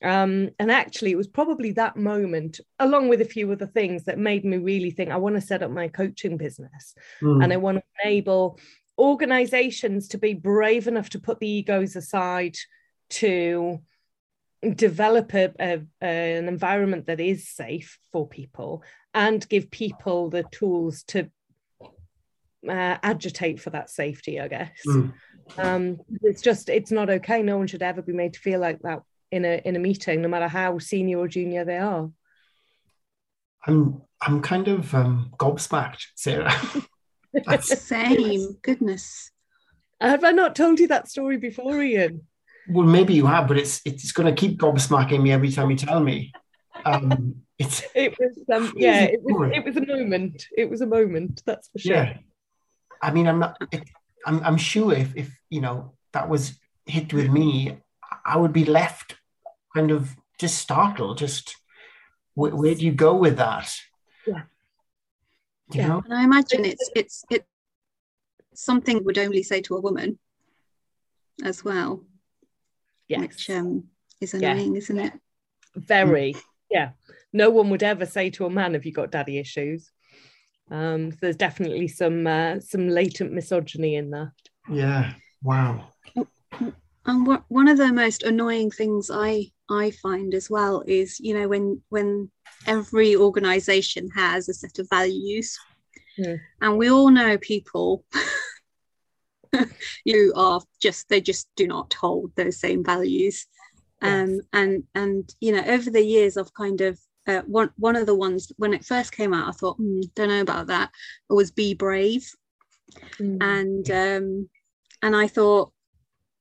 Um, 0.06 0.50
and 0.60 0.70
actually, 0.70 1.10
it 1.10 1.16
was 1.16 1.26
probably 1.26 1.72
that 1.72 1.96
moment, 1.96 2.60
along 2.78 3.08
with 3.08 3.20
a 3.20 3.24
few 3.24 3.50
other 3.50 3.66
things, 3.66 4.04
that 4.04 4.18
made 4.18 4.44
me 4.44 4.56
really 4.56 4.92
think 4.92 5.10
I 5.10 5.16
want 5.16 5.34
to 5.34 5.40
set 5.40 5.64
up 5.64 5.70
my 5.72 5.88
coaching 5.88 6.36
business 6.36 6.94
mm. 7.20 7.42
and 7.42 7.52
I 7.52 7.56
want 7.56 7.78
to 7.78 7.82
enable 8.04 8.60
organizations 8.96 10.06
to 10.08 10.18
be 10.18 10.32
brave 10.32 10.86
enough 10.86 11.10
to 11.10 11.18
put 11.18 11.40
the 11.40 11.48
egos 11.48 11.96
aside 11.96 12.56
to 13.08 13.80
develop 14.74 15.34
a, 15.34 15.52
a, 15.60 15.82
an 16.00 16.48
environment 16.48 17.06
that 17.06 17.20
is 17.20 17.48
safe 17.48 17.98
for 18.12 18.28
people 18.28 18.84
and 19.12 19.48
give 19.48 19.70
people 19.72 20.30
the 20.30 20.44
tools 20.52 21.02
to 21.04 21.28
uh, 22.68 22.96
agitate 23.02 23.60
for 23.60 23.70
that 23.70 23.90
safety 23.90 24.40
i 24.40 24.48
guess 24.48 24.80
mm. 24.88 25.12
um, 25.58 25.98
it's 26.22 26.42
just 26.42 26.68
it's 26.68 26.90
not 26.90 27.08
okay 27.08 27.42
no 27.42 27.58
one 27.58 27.66
should 27.66 27.82
ever 27.82 28.02
be 28.02 28.14
made 28.14 28.32
to 28.32 28.40
feel 28.40 28.58
like 28.58 28.80
that 28.80 29.02
in 29.30 29.44
a 29.44 29.60
in 29.64 29.76
a 29.76 29.78
meeting, 29.78 30.22
no 30.22 30.28
matter 30.28 30.48
how 30.48 30.78
senior 30.78 31.18
or 31.18 31.28
junior 31.28 31.64
they 31.64 31.78
are. 31.78 32.10
I'm 33.66 34.02
I'm 34.20 34.40
kind 34.40 34.68
of 34.68 34.94
um, 34.94 35.32
gobsmacked, 35.38 36.04
Sarah. 36.14 36.54
That's 37.44 37.82
same. 37.82 38.56
Goodness. 38.62 39.30
Have 40.00 40.24
I 40.24 40.30
not 40.30 40.54
told 40.54 40.78
you 40.78 40.88
that 40.88 41.08
story 41.08 41.36
before, 41.36 41.82
Ian? 41.82 42.22
Well, 42.68 42.86
maybe 42.86 43.14
you 43.14 43.26
have, 43.26 43.48
but 43.48 43.58
it's 43.58 43.80
it's 43.84 44.12
going 44.12 44.32
to 44.32 44.38
keep 44.38 44.58
gobsmacking 44.58 45.22
me 45.22 45.32
every 45.32 45.50
time 45.50 45.70
you 45.70 45.76
tell 45.76 46.00
me. 46.00 46.32
Um, 46.84 47.42
it's 47.58 47.82
it 47.94 48.16
was 48.18 48.38
um, 48.52 48.72
yeah, 48.76 49.02
it 49.04 49.22
was 49.22 49.52
it 49.54 49.64
was 49.64 49.76
a 49.76 49.86
moment. 49.86 50.46
It 50.56 50.70
was 50.70 50.80
a 50.80 50.86
moment. 50.86 51.42
That's 51.46 51.68
for 51.68 51.78
sure. 51.78 51.94
Yeah. 51.96 52.18
I 53.02 53.10
mean, 53.10 53.26
I'm 53.26 53.38
not. 53.38 53.56
It, 53.72 53.84
I'm 54.24 54.42
I'm 54.42 54.56
sure 54.56 54.92
if 54.92 55.14
if 55.16 55.36
you 55.50 55.60
know 55.60 55.94
that 56.12 56.28
was 56.28 56.58
hit 56.86 57.12
with 57.12 57.30
me, 57.30 57.78
I 58.24 58.36
would 58.36 58.52
be 58.52 58.64
left 58.64 59.15
kind 59.76 59.90
of 59.90 60.16
just 60.38 60.58
startled. 60.58 61.18
Just 61.18 61.56
where, 62.34 62.54
where 62.54 62.74
do 62.74 62.84
you 62.84 62.92
go 62.92 63.14
with 63.16 63.36
that? 63.36 63.74
Yeah. 64.26 64.42
You 65.72 65.80
yeah. 65.80 65.88
Know? 65.88 66.02
And 66.04 66.14
I 66.14 66.24
imagine 66.24 66.64
it's 66.64 66.90
it's 66.94 67.24
it's 67.30 67.46
something 68.54 69.04
would 69.04 69.18
only 69.18 69.42
say 69.42 69.60
to 69.62 69.76
a 69.76 69.80
woman 69.80 70.18
as 71.44 71.62
well. 71.62 72.04
Yes. 73.08 73.20
Which 73.20 73.50
um, 73.50 73.84
is 74.20 74.34
annoying, 74.34 74.72
yeah. 74.72 74.78
isn't 74.78 74.98
it? 74.98 75.12
Very. 75.74 76.34
Yeah. 76.70 76.90
No 77.32 77.50
one 77.50 77.70
would 77.70 77.82
ever 77.82 78.06
say 78.06 78.30
to 78.30 78.46
a 78.46 78.50
man, 78.50 78.74
"Have 78.74 78.86
you 78.86 78.92
got 78.92 79.12
daddy 79.12 79.38
issues?" 79.38 79.92
Um, 80.70 81.12
so 81.12 81.18
there's 81.20 81.36
definitely 81.36 81.88
some 81.88 82.26
uh, 82.26 82.60
some 82.60 82.88
latent 82.88 83.32
misogyny 83.32 83.96
in 83.96 84.10
that. 84.10 84.32
Yeah. 84.70 85.12
Wow. 85.42 85.92
And 87.08 87.38
one 87.48 87.68
of 87.68 87.78
the 87.78 87.92
most 87.92 88.24
annoying 88.24 88.72
things 88.72 89.10
I 89.12 89.52
I 89.68 89.90
find 89.90 90.34
as 90.34 90.48
well 90.48 90.82
is 90.86 91.18
you 91.20 91.38
know 91.38 91.48
when 91.48 91.82
when 91.88 92.30
every 92.66 93.16
organization 93.16 94.08
has 94.14 94.48
a 94.48 94.54
set 94.54 94.78
of 94.78 94.88
values 94.90 95.58
Mm. 96.18 96.40
And 96.60 96.78
we 96.78 96.90
all 96.90 97.10
know 97.10 97.38
people 97.38 98.04
who 100.04 100.32
are 100.34 100.60
just 100.80 101.08
they 101.08 101.20
just 101.20 101.48
do 101.56 101.66
not 101.66 101.92
hold 101.94 102.32
those 102.36 102.58
same 102.58 102.84
values. 102.84 103.46
Yes. 104.02 104.28
Um, 104.28 104.40
and 104.52 104.84
and 104.94 105.34
you 105.40 105.52
know 105.52 105.64
over 105.66 105.90
the 105.90 106.04
years 106.04 106.36
I've 106.36 106.52
kind 106.54 106.80
of 106.80 106.98
uh, 107.26 107.42
one 107.42 107.70
one 107.76 107.96
of 107.96 108.06
the 108.06 108.14
ones 108.14 108.52
when 108.56 108.74
it 108.74 108.84
first 108.84 109.12
came 109.12 109.34
out 109.34 109.48
I 109.48 109.52
thought 109.52 109.80
mm, 109.80 110.02
don't 110.14 110.28
know 110.28 110.42
about 110.42 110.68
that 110.68 110.90
it 111.28 111.32
was 111.32 111.50
be 111.50 111.74
brave 111.74 112.30
mm. 113.18 113.38
and 113.40 113.90
um, 113.90 114.48
and 115.02 115.16
I 115.16 115.26
thought 115.26 115.72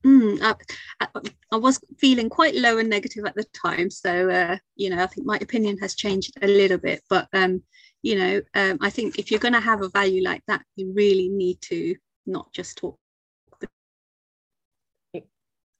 mm, 0.05 0.55
I, 1.01 1.07
I, 1.51 1.57
was 1.57 1.79
feeling 1.97 2.29
quite 2.29 2.55
low 2.55 2.77
and 2.77 2.89
negative 2.89 3.25
at 3.25 3.35
the 3.35 3.43
time 3.45 3.89
so 3.89 4.29
uh, 4.29 4.57
you 4.75 4.89
know 4.89 5.03
I 5.03 5.07
think 5.07 5.25
my 5.25 5.37
opinion 5.37 5.77
has 5.79 5.95
changed 5.95 6.33
a 6.41 6.47
little 6.47 6.77
bit 6.77 7.01
but 7.09 7.27
um, 7.33 7.63
you 8.03 8.15
know 8.15 8.41
um, 8.53 8.77
I 8.81 8.89
think 8.89 9.17
if 9.17 9.31
you're 9.31 9.39
going 9.39 9.53
to 9.53 9.59
have 9.59 9.81
a 9.81 9.89
value 9.89 10.23
like 10.23 10.43
that 10.47 10.63
you 10.75 10.93
really 10.93 11.29
need 11.29 11.59
to 11.61 11.95
not 12.25 12.53
just 12.53 12.77
talk 12.77 12.97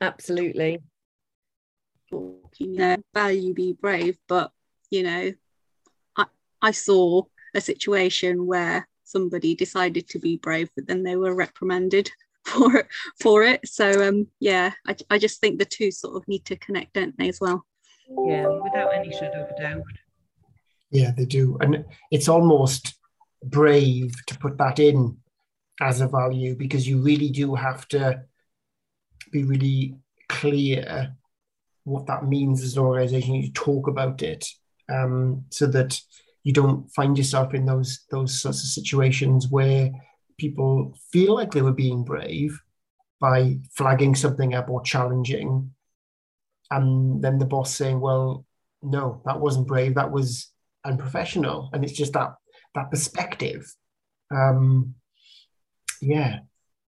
absolutely. 0.02 0.80
you 2.12 2.78
know 2.78 2.98
value 3.14 3.54
be 3.54 3.74
brave 3.74 4.18
but 4.28 4.52
you 4.90 5.04
know 5.04 5.32
I, 6.18 6.26
I 6.62 6.72
saw 6.72 7.24
a 7.54 7.62
situation 7.62 8.46
where 8.46 8.88
somebody 9.04 9.56
decided 9.56 10.10
to 10.10 10.20
be 10.20 10.38
brave 10.38 10.70
but 10.76 10.88
then 10.88 11.04
they 11.04 11.16
were 11.16 11.36
reprimanded 11.36 12.10
for 12.52 12.88
for 13.20 13.44
it. 13.44 13.68
So 13.68 14.08
um 14.08 14.28
yeah 14.40 14.72
I, 14.88 14.96
I 15.10 15.18
just 15.18 15.40
think 15.40 15.60
the 15.60 15.66
two 15.66 15.92
sort 15.92 16.16
of 16.16 16.28
need 16.28 16.46
to 16.46 16.56
connect 16.58 16.94
don't 16.94 17.18
they 17.18 17.30
as 17.30 17.40
well? 17.42 17.66
Yeah 18.28 18.48
without 18.48 18.94
any 18.94 19.12
shadow 19.12 19.44
of 19.44 19.52
a 19.58 19.62
doubt. 19.62 19.84
Yeah 20.92 21.12
they 21.16 21.26
do. 21.26 21.58
And 21.62 21.86
it's 22.12 22.30
almost 22.30 22.96
brave 23.44 24.14
to 24.28 24.38
put 24.38 24.58
that 24.58 24.80
in 24.80 25.18
as 25.82 26.02
a 26.02 26.08
value 26.08 26.56
because 26.56 26.88
you 26.88 27.02
really 27.02 27.30
do 27.30 27.56
have 27.56 27.88
to 27.90 28.22
be 29.32 29.44
really 29.44 29.96
clear 30.30 31.14
what 31.84 32.08
that 32.08 32.26
means 32.26 32.64
as 32.64 32.78
an 32.78 32.84
organization. 32.84 33.36
You 33.36 33.52
talk 33.52 33.88
about 33.88 34.22
it 34.22 34.48
um, 34.92 35.46
so 35.52 35.68
that 35.68 36.00
you 36.44 36.54
don't 36.54 36.90
find 36.92 37.18
yourself 37.18 37.54
in 37.54 37.66
those 37.66 38.06
those 38.12 38.40
sorts 38.40 38.64
of 38.64 38.70
situations 38.70 39.48
where 39.50 39.92
people 40.38 40.94
feel 41.12 41.34
like 41.34 41.52
they 41.52 41.62
were 41.62 41.74
being 41.74 42.04
brave 42.04 42.60
by 43.20 43.58
flagging 43.72 44.16
something 44.16 44.54
up 44.54 44.70
or 44.70 44.82
challenging 44.82 45.72
and 46.72 47.24
then 47.24 47.38
the 47.38 47.46
boss 47.46 47.74
saying 47.74 48.00
well 48.00 48.46
no 48.82 49.22
that 49.26 49.40
wasn't 49.40 49.68
brave 49.68 49.96
that 49.96 50.12
was 50.12 50.52
unprofessional. 50.86 51.70
And 51.74 51.84
it's 51.84 51.94
just 51.94 52.14
that 52.14 52.36
that 52.76 52.92
perspective. 52.92 53.74
Um 54.32 54.96
yeah 56.02 56.40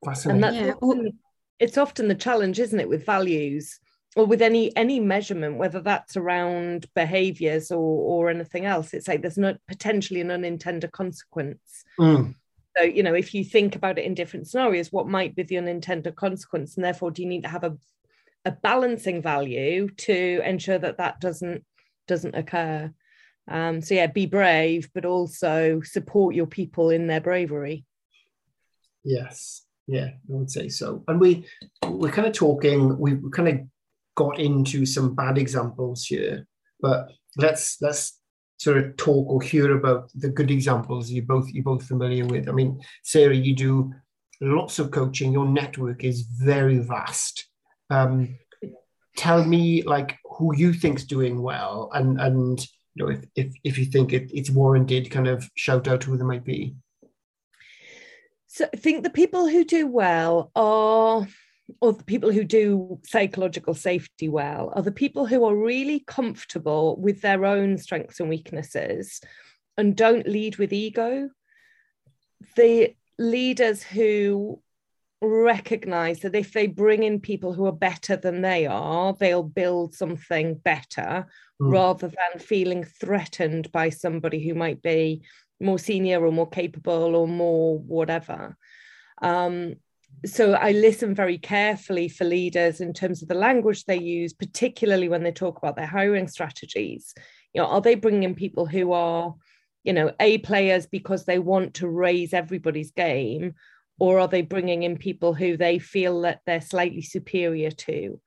fascinating. 0.04 0.44
and 0.44 0.72
that's 0.82 1.16
it's 1.60 1.78
often 1.78 2.08
the 2.08 2.14
challenge 2.14 2.58
isn't 2.58 2.80
it 2.80 2.88
with 2.88 3.06
values 3.06 3.78
or 4.16 4.26
with 4.26 4.42
any 4.42 4.74
any 4.76 4.98
measurement 4.98 5.56
whether 5.56 5.80
that's 5.80 6.16
around 6.16 6.86
behaviors 6.94 7.70
or 7.70 7.78
or 7.78 8.30
anything 8.30 8.64
else. 8.64 8.92
It's 8.92 9.08
like 9.08 9.22
there's 9.22 9.38
not 9.38 9.56
potentially 9.68 10.20
an 10.20 10.30
unintended 10.30 10.92
consequence. 10.92 11.84
Mm. 11.98 12.34
So 12.76 12.82
you 12.82 13.02
know 13.02 13.14
if 13.14 13.34
you 13.34 13.44
think 13.44 13.76
about 13.76 13.98
it 13.98 14.04
in 14.04 14.14
different 14.14 14.48
scenarios 14.48 14.92
what 14.92 15.08
might 15.08 15.34
be 15.36 15.42
the 15.42 15.58
unintended 15.58 16.16
consequence? 16.16 16.76
And 16.76 16.84
therefore 16.84 17.10
do 17.10 17.22
you 17.22 17.28
need 17.28 17.42
to 17.42 17.48
have 17.48 17.64
a 17.64 17.76
a 18.44 18.50
balancing 18.50 19.22
value 19.22 19.88
to 19.88 20.40
ensure 20.44 20.78
that 20.78 20.98
that 20.98 21.20
doesn't 21.20 21.64
doesn't 22.06 22.34
occur? 22.34 22.92
Um 23.48 23.80
so 23.80 23.94
yeah 23.94 24.06
be 24.06 24.26
brave 24.26 24.90
but 24.94 25.04
also 25.04 25.80
support 25.82 26.34
your 26.34 26.46
people 26.46 26.90
in 26.90 27.06
their 27.06 27.20
bravery. 27.20 27.84
Yes. 29.04 29.62
Yeah 29.86 30.06
i 30.06 30.18
would 30.28 30.50
say 30.50 30.68
so. 30.68 31.04
And 31.08 31.20
we 31.20 31.46
we're 31.84 32.12
kind 32.12 32.26
of 32.26 32.32
talking 32.34 32.98
we 32.98 33.18
kind 33.32 33.48
of 33.48 33.60
got 34.16 34.38
into 34.38 34.86
some 34.86 35.14
bad 35.14 35.38
examples 35.38 36.06
here, 36.06 36.46
but 36.80 37.10
let's 37.36 37.78
let's 37.82 38.18
sort 38.64 38.78
of 38.78 38.96
talk 38.96 39.28
or 39.28 39.42
hear 39.42 39.76
about 39.76 40.10
the 40.14 40.30
good 40.30 40.50
examples 40.50 41.10
you 41.10 41.20
both 41.22 41.48
you're 41.50 41.62
both 41.62 41.84
familiar 41.84 42.24
with. 42.26 42.48
I 42.48 42.52
mean, 42.52 42.80
Sarah, 43.02 43.34
you 43.34 43.54
do 43.54 43.92
lots 44.40 44.78
of 44.78 44.90
coaching. 44.90 45.32
Your 45.32 45.46
network 45.46 46.02
is 46.02 46.22
very 46.22 46.78
vast. 46.78 47.46
Um, 47.90 48.38
tell 49.18 49.44
me 49.44 49.82
like 49.82 50.16
who 50.24 50.56
you 50.56 50.72
think's 50.72 51.04
doing 51.04 51.42
well, 51.42 51.90
and 51.92 52.18
and 52.18 52.66
you 52.94 53.04
know 53.04 53.10
if 53.10 53.20
if, 53.36 53.52
if 53.64 53.78
you 53.78 53.84
think 53.84 54.14
it, 54.14 54.30
it's 54.32 54.50
warranted, 54.50 55.10
kind 55.10 55.28
of 55.28 55.48
shout 55.56 55.86
out 55.86 56.02
who 56.02 56.16
they 56.16 56.24
might 56.24 56.44
be. 56.44 56.74
So 58.46 58.66
I 58.72 58.76
think 58.76 59.02
the 59.02 59.10
people 59.10 59.46
who 59.46 59.64
do 59.64 59.86
well 59.86 60.50
are 60.56 61.26
or 61.80 61.92
the 61.92 62.04
people 62.04 62.30
who 62.30 62.44
do 62.44 62.98
psychological 63.04 63.74
safety 63.74 64.28
well 64.28 64.72
are 64.74 64.82
the 64.82 64.92
people 64.92 65.26
who 65.26 65.44
are 65.44 65.56
really 65.56 66.00
comfortable 66.00 66.96
with 67.00 67.20
their 67.20 67.44
own 67.44 67.78
strengths 67.78 68.20
and 68.20 68.28
weaknesses 68.28 69.20
and 69.76 69.96
don't 69.96 70.28
lead 70.28 70.56
with 70.56 70.72
ego. 70.72 71.30
The 72.56 72.94
leaders 73.18 73.82
who 73.82 74.60
recognize 75.22 76.20
that 76.20 76.34
if 76.34 76.52
they 76.52 76.66
bring 76.66 77.02
in 77.02 77.20
people 77.20 77.54
who 77.54 77.66
are 77.66 77.72
better 77.72 78.16
than 78.16 78.42
they 78.42 78.66
are, 78.66 79.14
they'll 79.14 79.42
build 79.42 79.94
something 79.94 80.54
better 80.56 81.26
mm. 81.60 81.72
rather 81.72 82.08
than 82.08 82.40
feeling 82.40 82.84
threatened 82.84 83.72
by 83.72 83.88
somebody 83.88 84.46
who 84.46 84.54
might 84.54 84.82
be 84.82 85.22
more 85.60 85.78
senior 85.78 86.24
or 86.24 86.32
more 86.32 86.48
capable 86.48 87.16
or 87.16 87.26
more 87.26 87.78
whatever. 87.78 88.56
Um, 89.22 89.76
so 90.26 90.52
I 90.54 90.72
listen 90.72 91.14
very 91.14 91.38
carefully 91.38 92.08
for 92.08 92.24
leaders 92.24 92.80
in 92.80 92.92
terms 92.92 93.22
of 93.22 93.28
the 93.28 93.34
language 93.34 93.84
they 93.84 93.98
use, 93.98 94.32
particularly 94.32 95.08
when 95.08 95.22
they 95.22 95.32
talk 95.32 95.58
about 95.58 95.76
their 95.76 95.86
hiring 95.86 96.28
strategies. 96.28 97.14
You 97.52 97.62
know, 97.62 97.68
are 97.68 97.80
they 97.80 97.94
bringing 97.94 98.22
in 98.22 98.34
people 98.34 98.66
who 98.66 98.92
are, 98.92 99.34
you 99.82 99.92
know, 99.92 100.12
A 100.20 100.38
players 100.38 100.86
because 100.86 101.24
they 101.24 101.38
want 101.38 101.74
to 101.74 101.88
raise 101.88 102.32
everybody's 102.32 102.90
game, 102.90 103.54
or 103.98 104.18
are 104.18 104.28
they 104.28 104.42
bringing 104.42 104.82
in 104.82 104.96
people 104.96 105.34
who 105.34 105.56
they 105.56 105.78
feel 105.78 106.22
that 106.22 106.40
they're 106.46 106.60
slightly 106.60 107.02
superior 107.02 107.70
to? 107.70 108.20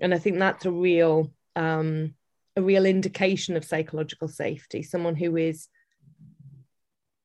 And 0.00 0.12
I 0.12 0.18
think 0.18 0.38
that's 0.38 0.66
a 0.66 0.72
real, 0.72 1.32
um, 1.56 2.14
a 2.56 2.62
real 2.62 2.84
indication 2.84 3.56
of 3.56 3.64
psychological 3.64 4.28
safety. 4.28 4.82
Someone 4.82 5.14
who 5.14 5.36
is 5.36 5.68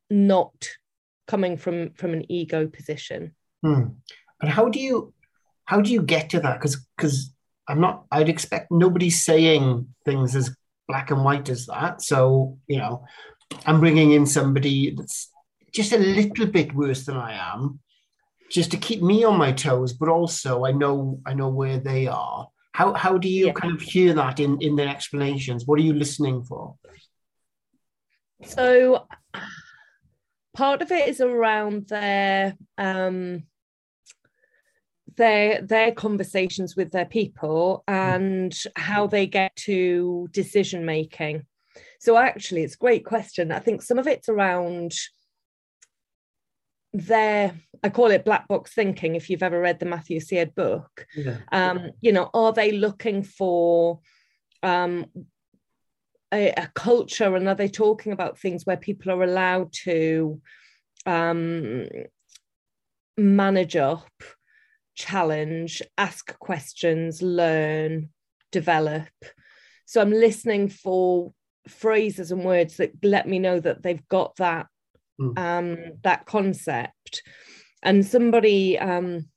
not 0.09 0.69
coming 1.27 1.57
from 1.57 1.91
from 1.91 2.13
an 2.13 2.31
ego 2.31 2.67
position. 2.67 3.35
Hmm. 3.61 3.83
But 4.39 4.49
how 4.49 4.69
do 4.69 4.79
you 4.79 5.13
how 5.65 5.81
do 5.81 5.91
you 5.91 6.01
get 6.01 6.31
to 6.31 6.39
that? 6.39 6.59
Because 6.59 6.85
because 6.95 7.33
I'm 7.67 7.79
not. 7.79 8.05
I'd 8.11 8.29
expect 8.29 8.71
nobody 8.71 9.09
saying 9.09 9.87
things 10.05 10.35
as 10.35 10.55
black 10.87 11.11
and 11.11 11.23
white 11.23 11.49
as 11.49 11.67
that. 11.67 12.01
So 12.01 12.57
you 12.67 12.77
know, 12.77 13.05
I'm 13.65 13.79
bringing 13.79 14.11
in 14.11 14.25
somebody 14.25 14.95
that's 14.95 15.29
just 15.71 15.93
a 15.93 15.97
little 15.97 16.47
bit 16.47 16.73
worse 16.73 17.05
than 17.05 17.17
I 17.17 17.53
am, 17.53 17.79
just 18.49 18.71
to 18.71 18.77
keep 18.77 19.03
me 19.03 19.23
on 19.23 19.37
my 19.37 19.51
toes. 19.51 19.93
But 19.93 20.09
also, 20.09 20.65
I 20.65 20.71
know 20.71 21.21
I 21.25 21.33
know 21.33 21.49
where 21.49 21.79
they 21.79 22.07
are. 22.07 22.47
How 22.73 22.93
how 22.93 23.17
do 23.17 23.29
you 23.29 23.47
yeah. 23.47 23.53
kind 23.53 23.75
of 23.75 23.81
hear 23.81 24.13
that 24.13 24.39
in 24.39 24.59
in 24.61 24.75
their 24.75 24.87
explanations? 24.87 25.65
What 25.65 25.79
are 25.79 25.83
you 25.83 25.93
listening 25.93 26.43
for? 26.43 26.75
So 28.43 29.05
part 30.55 30.81
of 30.81 30.91
it 30.91 31.09
is 31.09 31.21
around 31.21 31.87
their 31.89 32.55
um 32.77 33.43
their 35.17 35.61
their 35.61 35.91
conversations 35.91 36.75
with 36.75 36.91
their 36.91 37.05
people 37.05 37.83
and 37.87 38.57
how 38.75 39.07
they 39.07 39.25
get 39.25 39.55
to 39.55 40.27
decision 40.31 40.85
making. 40.85 41.45
So 41.99 42.17
actually 42.17 42.63
it's 42.63 42.75
a 42.75 42.79
great 42.79 43.05
question. 43.05 43.51
I 43.51 43.59
think 43.59 43.81
some 43.81 43.99
of 43.99 44.07
it's 44.07 44.29
around 44.29 44.93
their 46.91 47.53
i 47.83 47.89
call 47.89 48.09
it 48.09 48.25
black 48.25 48.47
box 48.47 48.73
thinking 48.73 49.13
if 49.15 49.29
you've 49.29 49.43
ever 49.43 49.59
read 49.59 49.79
the 49.79 49.85
matthew 49.85 50.19
syed 50.19 50.55
book. 50.55 51.05
Yeah. 51.15 51.37
um 51.51 51.91
you 52.01 52.11
know 52.11 52.31
are 52.33 52.51
they 52.51 52.71
looking 52.71 53.21
for 53.21 53.99
um 54.63 55.05
a, 56.33 56.49
a 56.49 56.71
culture 56.73 57.35
and 57.35 57.47
are 57.47 57.55
they 57.55 57.67
talking 57.67 58.11
about 58.11 58.39
things 58.39 58.65
where 58.65 58.77
people 58.77 59.11
are 59.11 59.23
allowed 59.23 59.71
to 59.83 60.41
um 61.05 61.87
manage 63.17 63.75
up 63.75 64.09
challenge, 64.99 65.81
ask 65.97 66.37
questions, 66.39 67.21
learn, 67.21 68.09
develop. 68.51 69.07
So 69.85 70.01
I'm 70.01 70.11
listening 70.11 70.67
for 70.69 71.33
phrases 71.67 72.31
and 72.31 72.43
words 72.43 72.77
that 72.77 72.91
let 73.01 73.27
me 73.27 73.39
know 73.39 73.59
that 73.59 73.81
they've 73.81 74.07
got 74.09 74.35
that 74.35 74.67
mm. 75.19 75.39
um, 75.39 75.77
that 76.03 76.25
concept. 76.25 77.23
And 77.81 78.05
somebody 78.05 78.77
um, 78.77 79.29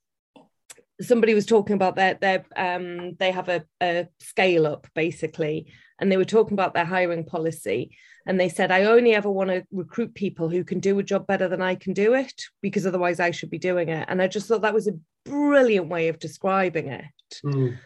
somebody 1.02 1.34
was 1.34 1.46
talking 1.46 1.74
about 1.74 1.96
their 1.96 2.14
their 2.14 2.44
um 2.56 3.14
they 3.18 3.30
have 3.30 3.48
a, 3.48 3.64
a 3.82 4.08
scale 4.20 4.66
up 4.66 4.86
basically 4.94 5.72
and 5.98 6.10
they 6.10 6.16
were 6.16 6.24
talking 6.24 6.54
about 6.54 6.74
their 6.74 6.84
hiring 6.84 7.24
policy 7.24 7.96
and 8.26 8.38
they 8.38 8.48
said 8.48 8.70
i 8.70 8.84
only 8.84 9.14
ever 9.14 9.30
want 9.30 9.50
to 9.50 9.64
recruit 9.70 10.14
people 10.14 10.48
who 10.48 10.64
can 10.64 10.80
do 10.80 10.98
a 10.98 11.02
job 11.02 11.26
better 11.26 11.48
than 11.48 11.62
i 11.62 11.74
can 11.74 11.92
do 11.92 12.14
it 12.14 12.42
because 12.60 12.86
otherwise 12.86 13.20
i 13.20 13.30
should 13.30 13.50
be 13.50 13.58
doing 13.58 13.88
it 13.88 14.06
and 14.08 14.22
i 14.22 14.26
just 14.26 14.46
thought 14.46 14.62
that 14.62 14.74
was 14.74 14.88
a 14.88 14.98
brilliant 15.24 15.88
way 15.88 16.08
of 16.08 16.18
describing 16.18 16.88
it 16.88 17.04
mm. 17.44 17.76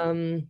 um 0.00 0.46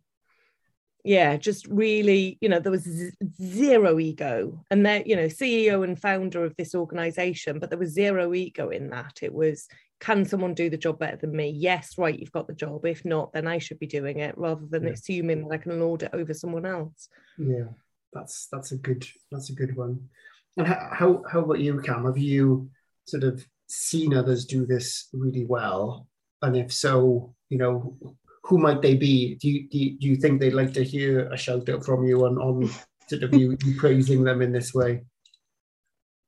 yeah 1.04 1.36
just 1.36 1.66
really 1.68 2.38
you 2.40 2.48
know 2.48 2.58
there 2.58 2.72
was 2.72 2.82
z- 2.84 3.12
zero 3.40 3.98
ego. 3.98 4.64
And 4.70 4.84
they're 4.84 5.02
you 5.06 5.16
know 5.16 5.26
ceo 5.26 5.84
and 5.84 6.00
founder 6.00 6.44
of 6.44 6.56
this 6.56 6.74
organization 6.74 7.58
but 7.58 7.70
there 7.70 7.78
was 7.78 7.90
zero 7.90 8.34
ego 8.34 8.70
in 8.70 8.90
that. 8.90 9.18
It 9.22 9.32
was 9.32 9.68
can 10.00 10.24
someone 10.24 10.54
do 10.54 10.68
the 10.68 10.76
job 10.76 10.98
better 10.98 11.16
than 11.16 11.36
me? 11.36 11.50
Yes 11.50 11.96
right 11.98 12.18
you've 12.18 12.32
got 12.32 12.46
the 12.46 12.54
job. 12.54 12.84
If 12.84 13.04
not 13.04 13.32
then 13.32 13.46
i 13.46 13.58
should 13.58 13.78
be 13.78 13.86
doing 13.86 14.18
it 14.18 14.36
rather 14.36 14.66
than 14.66 14.84
yeah. 14.84 14.90
assuming 14.90 15.46
that 15.46 15.54
i 15.54 15.58
can 15.58 15.78
lord 15.78 16.02
it 16.02 16.10
over 16.12 16.34
someone 16.34 16.66
else. 16.66 17.08
Yeah 17.38 17.68
that's 18.14 18.46
that's 18.50 18.72
a 18.72 18.76
good 18.76 19.06
that's 19.30 19.50
a 19.50 19.54
good 19.54 19.76
one. 19.76 20.08
And 20.56 20.66
how 20.68 21.22
how 21.30 21.40
about 21.40 21.58
you 21.58 21.80
cam? 21.80 22.04
Have 22.04 22.16
you 22.16 22.70
sort 23.06 23.24
of 23.24 23.44
seen 23.66 24.14
others 24.14 24.46
do 24.46 24.64
this 24.64 25.08
really 25.12 25.44
well? 25.44 26.06
And 26.40 26.56
if 26.56 26.72
so 26.72 27.34
you 27.50 27.58
know 27.58 27.96
who 28.44 28.58
might 28.58 28.82
they 28.82 28.94
be? 28.94 29.36
Do 29.36 29.48
you, 29.48 29.68
do 29.68 29.78
you, 29.78 29.98
do 29.98 30.06
you 30.06 30.16
think 30.16 30.40
they'd 30.40 30.52
like 30.52 30.72
to 30.74 30.84
hear 30.84 31.28
a 31.32 31.36
shout 31.36 31.68
out 31.68 31.84
from 31.84 32.04
you 32.04 32.26
on, 32.26 32.36
on 32.38 32.70
sort 33.08 33.22
of 33.22 33.34
you, 33.34 33.56
you 33.64 33.76
praising 33.76 34.22
them 34.22 34.42
in 34.42 34.52
this 34.52 34.74
way? 34.74 35.02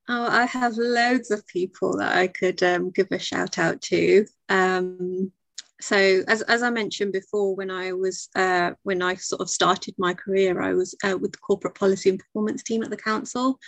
Oh, 0.08 0.26
I 0.26 0.46
have 0.46 0.76
loads 0.76 1.30
of 1.30 1.46
people 1.46 1.98
that 1.98 2.16
I 2.16 2.28
could 2.28 2.62
um, 2.62 2.90
give 2.90 3.08
a 3.10 3.18
shout 3.18 3.58
out 3.58 3.82
to. 3.82 4.24
Um, 4.48 5.30
so, 5.80 6.22
as, 6.26 6.40
as 6.42 6.62
I 6.62 6.70
mentioned 6.70 7.12
before, 7.12 7.54
when 7.54 7.70
I 7.70 7.92
was 7.92 8.28
uh, 8.34 8.70
when 8.84 9.02
I 9.02 9.16
sort 9.16 9.42
of 9.42 9.50
started 9.50 9.94
my 9.98 10.14
career, 10.14 10.62
I 10.62 10.72
was 10.72 10.94
uh, 11.04 11.18
with 11.20 11.32
the 11.32 11.38
corporate 11.38 11.74
policy 11.74 12.08
and 12.08 12.18
performance 12.18 12.62
team 12.62 12.82
at 12.82 12.88
the 12.88 12.96
council, 12.96 13.58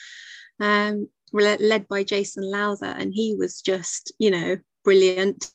um, 0.60 1.08
led 1.32 1.86
by 1.88 2.04
Jason 2.04 2.48
Lowther, 2.48 2.86
and 2.86 3.12
he 3.12 3.34
was 3.34 3.60
just 3.60 4.12
you 4.18 4.30
know 4.30 4.56
brilliant 4.84 5.50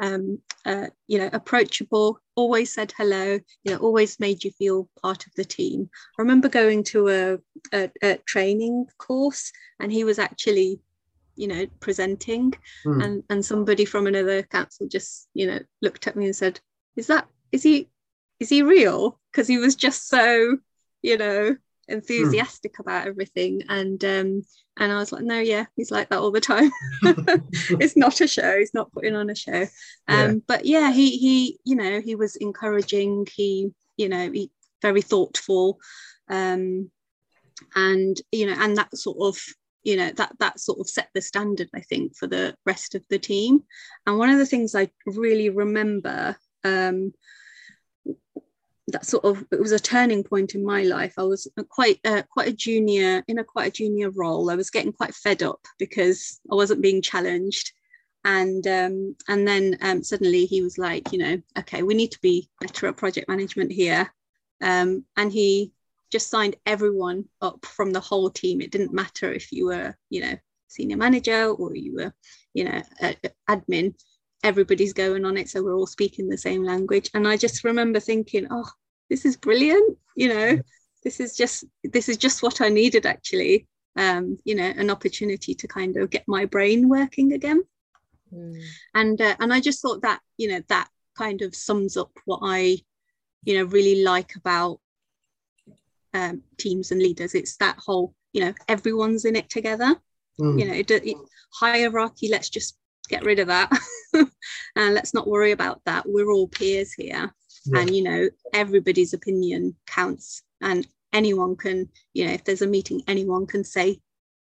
um, 0.00 0.40
uh, 0.64 0.86
you 1.06 1.18
know, 1.18 1.30
approachable, 1.32 2.20
always 2.34 2.72
said 2.72 2.92
hello, 2.96 3.38
you 3.64 3.72
know, 3.72 3.78
always 3.78 4.20
made 4.20 4.44
you 4.44 4.50
feel 4.52 4.88
part 5.02 5.26
of 5.26 5.32
the 5.36 5.44
team. 5.44 5.88
I 6.18 6.22
remember 6.22 6.48
going 6.48 6.84
to 6.84 7.08
a, 7.08 7.38
a, 7.72 7.90
a 8.02 8.18
training 8.26 8.86
course 8.98 9.52
and 9.80 9.92
he 9.92 10.04
was 10.04 10.18
actually, 10.18 10.80
you 11.36 11.48
know, 11.48 11.66
presenting 11.80 12.52
mm. 12.86 13.04
and, 13.04 13.22
and 13.30 13.44
somebody 13.44 13.84
from 13.84 14.06
another 14.06 14.42
council 14.42 14.88
just, 14.88 15.28
you 15.34 15.46
know, 15.46 15.60
looked 15.82 16.06
at 16.06 16.16
me 16.16 16.26
and 16.26 16.36
said, 16.36 16.60
is 16.96 17.06
that, 17.06 17.28
is 17.52 17.62
he, 17.62 17.88
is 18.40 18.48
he 18.48 18.62
real? 18.62 19.18
Because 19.32 19.48
he 19.48 19.58
was 19.58 19.74
just 19.74 20.08
so, 20.08 20.58
you 21.02 21.16
know, 21.16 21.56
enthusiastic 21.88 22.74
mm. 22.74 22.80
about 22.80 23.06
everything 23.06 23.62
and 23.68 24.04
um 24.04 24.42
and 24.78 24.92
I 24.92 24.96
was 24.96 25.12
like 25.12 25.24
no 25.24 25.38
yeah 25.38 25.66
he's 25.76 25.90
like 25.90 26.08
that 26.08 26.18
all 26.18 26.30
the 26.30 26.40
time 26.40 26.70
it's 27.02 27.96
not 27.96 28.20
a 28.20 28.28
show 28.28 28.58
he's 28.58 28.74
not 28.74 28.92
putting 28.92 29.16
on 29.16 29.30
a 29.30 29.34
show 29.34 29.62
um 29.62 29.68
yeah. 30.08 30.32
but 30.46 30.64
yeah 30.64 30.92
he 30.92 31.16
he 31.16 31.58
you 31.64 31.76
know 31.76 32.00
he 32.00 32.14
was 32.14 32.36
encouraging 32.36 33.26
he 33.34 33.70
you 33.96 34.08
know 34.08 34.30
he 34.30 34.50
very 34.82 35.02
thoughtful 35.02 35.78
um 36.28 36.90
and 37.74 38.20
you 38.32 38.46
know 38.46 38.56
and 38.58 38.76
that 38.76 38.96
sort 38.96 39.18
of 39.20 39.40
you 39.82 39.96
know 39.96 40.10
that 40.12 40.32
that 40.38 40.60
sort 40.60 40.78
of 40.78 40.88
set 40.88 41.08
the 41.14 41.20
standard 41.20 41.68
i 41.74 41.80
think 41.80 42.16
for 42.16 42.26
the 42.26 42.54
rest 42.66 42.94
of 42.94 43.02
the 43.10 43.18
team 43.18 43.60
and 44.06 44.18
one 44.18 44.30
of 44.30 44.38
the 44.38 44.46
things 44.46 44.74
i 44.74 44.88
really 45.06 45.48
remember 45.48 46.36
um 46.64 47.12
that 48.88 49.06
sort 49.06 49.24
of 49.24 49.44
it 49.52 49.60
was 49.60 49.72
a 49.72 49.78
turning 49.78 50.24
point 50.24 50.54
in 50.54 50.64
my 50.64 50.82
life. 50.82 51.14
I 51.18 51.22
was 51.22 51.46
quite 51.68 52.00
uh, 52.04 52.22
quite 52.30 52.48
a 52.48 52.52
junior 52.52 53.22
in 53.28 53.38
a 53.38 53.44
quite 53.44 53.68
a 53.68 53.72
junior 53.72 54.10
role. 54.10 54.50
I 54.50 54.56
was 54.56 54.70
getting 54.70 54.92
quite 54.92 55.14
fed 55.14 55.42
up 55.42 55.60
because 55.78 56.40
I 56.50 56.54
wasn't 56.54 56.82
being 56.82 57.02
challenged, 57.02 57.72
and 58.24 58.66
um, 58.66 59.16
and 59.28 59.46
then 59.46 59.78
um, 59.82 60.02
suddenly 60.02 60.46
he 60.46 60.62
was 60.62 60.78
like, 60.78 61.12
you 61.12 61.18
know, 61.18 61.42
okay, 61.58 61.82
we 61.82 61.94
need 61.94 62.12
to 62.12 62.20
be 62.20 62.48
better 62.60 62.86
at 62.86 62.96
project 62.96 63.28
management 63.28 63.72
here, 63.72 64.12
um, 64.62 65.04
and 65.16 65.32
he 65.32 65.72
just 66.10 66.30
signed 66.30 66.56
everyone 66.64 67.26
up 67.42 67.64
from 67.66 67.92
the 67.92 68.00
whole 68.00 68.30
team. 68.30 68.60
It 68.60 68.70
didn't 68.70 68.94
matter 68.94 69.30
if 69.32 69.52
you 69.52 69.66
were, 69.66 69.94
you 70.08 70.22
know, 70.22 70.34
senior 70.68 70.96
manager 70.96 71.50
or 71.50 71.74
you 71.74 71.94
were, 71.94 72.14
you 72.54 72.64
know, 72.64 72.82
admin 73.48 73.94
everybody's 74.44 74.92
going 74.92 75.24
on 75.24 75.36
it 75.36 75.48
so 75.48 75.62
we're 75.62 75.74
all 75.76 75.86
speaking 75.86 76.28
the 76.28 76.38
same 76.38 76.64
language. 76.64 77.10
And 77.14 77.26
i 77.26 77.36
just 77.36 77.64
remember 77.64 78.00
thinking 78.00 78.46
oh 78.50 78.68
this 79.10 79.24
is 79.24 79.36
brilliant 79.36 79.98
you 80.16 80.28
know 80.28 80.58
this 81.02 81.20
is 81.20 81.36
just 81.36 81.64
this 81.84 82.08
is 82.08 82.16
just 82.16 82.42
what 82.42 82.60
i 82.60 82.68
needed 82.68 83.06
actually 83.06 83.66
um 83.96 84.38
you 84.44 84.54
know 84.54 84.72
an 84.76 84.90
opportunity 84.90 85.54
to 85.54 85.66
kind 85.66 85.96
of 85.96 86.10
get 86.10 86.24
my 86.26 86.44
brain 86.44 86.88
working 86.88 87.32
again. 87.32 87.62
Mm. 88.32 88.60
and 88.94 89.20
uh, 89.20 89.34
and 89.40 89.54
i 89.54 89.60
just 89.60 89.80
thought 89.80 90.02
that 90.02 90.20
you 90.36 90.48
know 90.48 90.60
that 90.68 90.88
kind 91.16 91.40
of 91.40 91.54
sums 91.54 91.96
up 91.96 92.10
what 92.26 92.40
i 92.42 92.78
you 93.44 93.56
know 93.56 93.64
really 93.64 94.02
like 94.02 94.36
about 94.36 94.80
um, 96.14 96.42
teams 96.56 96.90
and 96.90 97.00
leaders. 97.00 97.34
It's 97.34 97.56
that 97.56 97.78
whole 97.78 98.14
you 98.32 98.42
know 98.42 98.54
everyone's 98.68 99.24
in 99.24 99.36
it 99.36 99.48
together. 99.48 99.96
Mm. 100.40 100.60
you 100.60 100.66
know 100.66 100.74
it, 100.74 100.88
it, 100.90 101.16
hierarchy 101.52 102.28
let's 102.28 102.48
just 102.48 102.77
get 103.08 103.24
rid 103.24 103.38
of 103.38 103.48
that. 103.48 103.70
And 104.76 104.94
let's 104.94 105.12
not 105.12 105.26
worry 105.26 105.52
about 105.52 105.80
that. 105.84 106.04
We're 106.06 106.30
all 106.30 106.48
peers 106.48 106.92
here. 106.92 107.32
Yeah. 107.66 107.80
and 107.80 107.94
you 107.94 108.02
know 108.02 108.28
everybody's 108.54 109.12
opinion 109.12 109.74
counts. 109.86 110.42
And 110.60 110.86
anyone 111.12 111.56
can 111.56 111.88
you 112.14 112.26
know 112.26 112.32
if 112.32 112.44
there's 112.44 112.62
a 112.62 112.66
meeting 112.66 113.02
anyone 113.06 113.46
can 113.46 113.64
say 113.64 114.00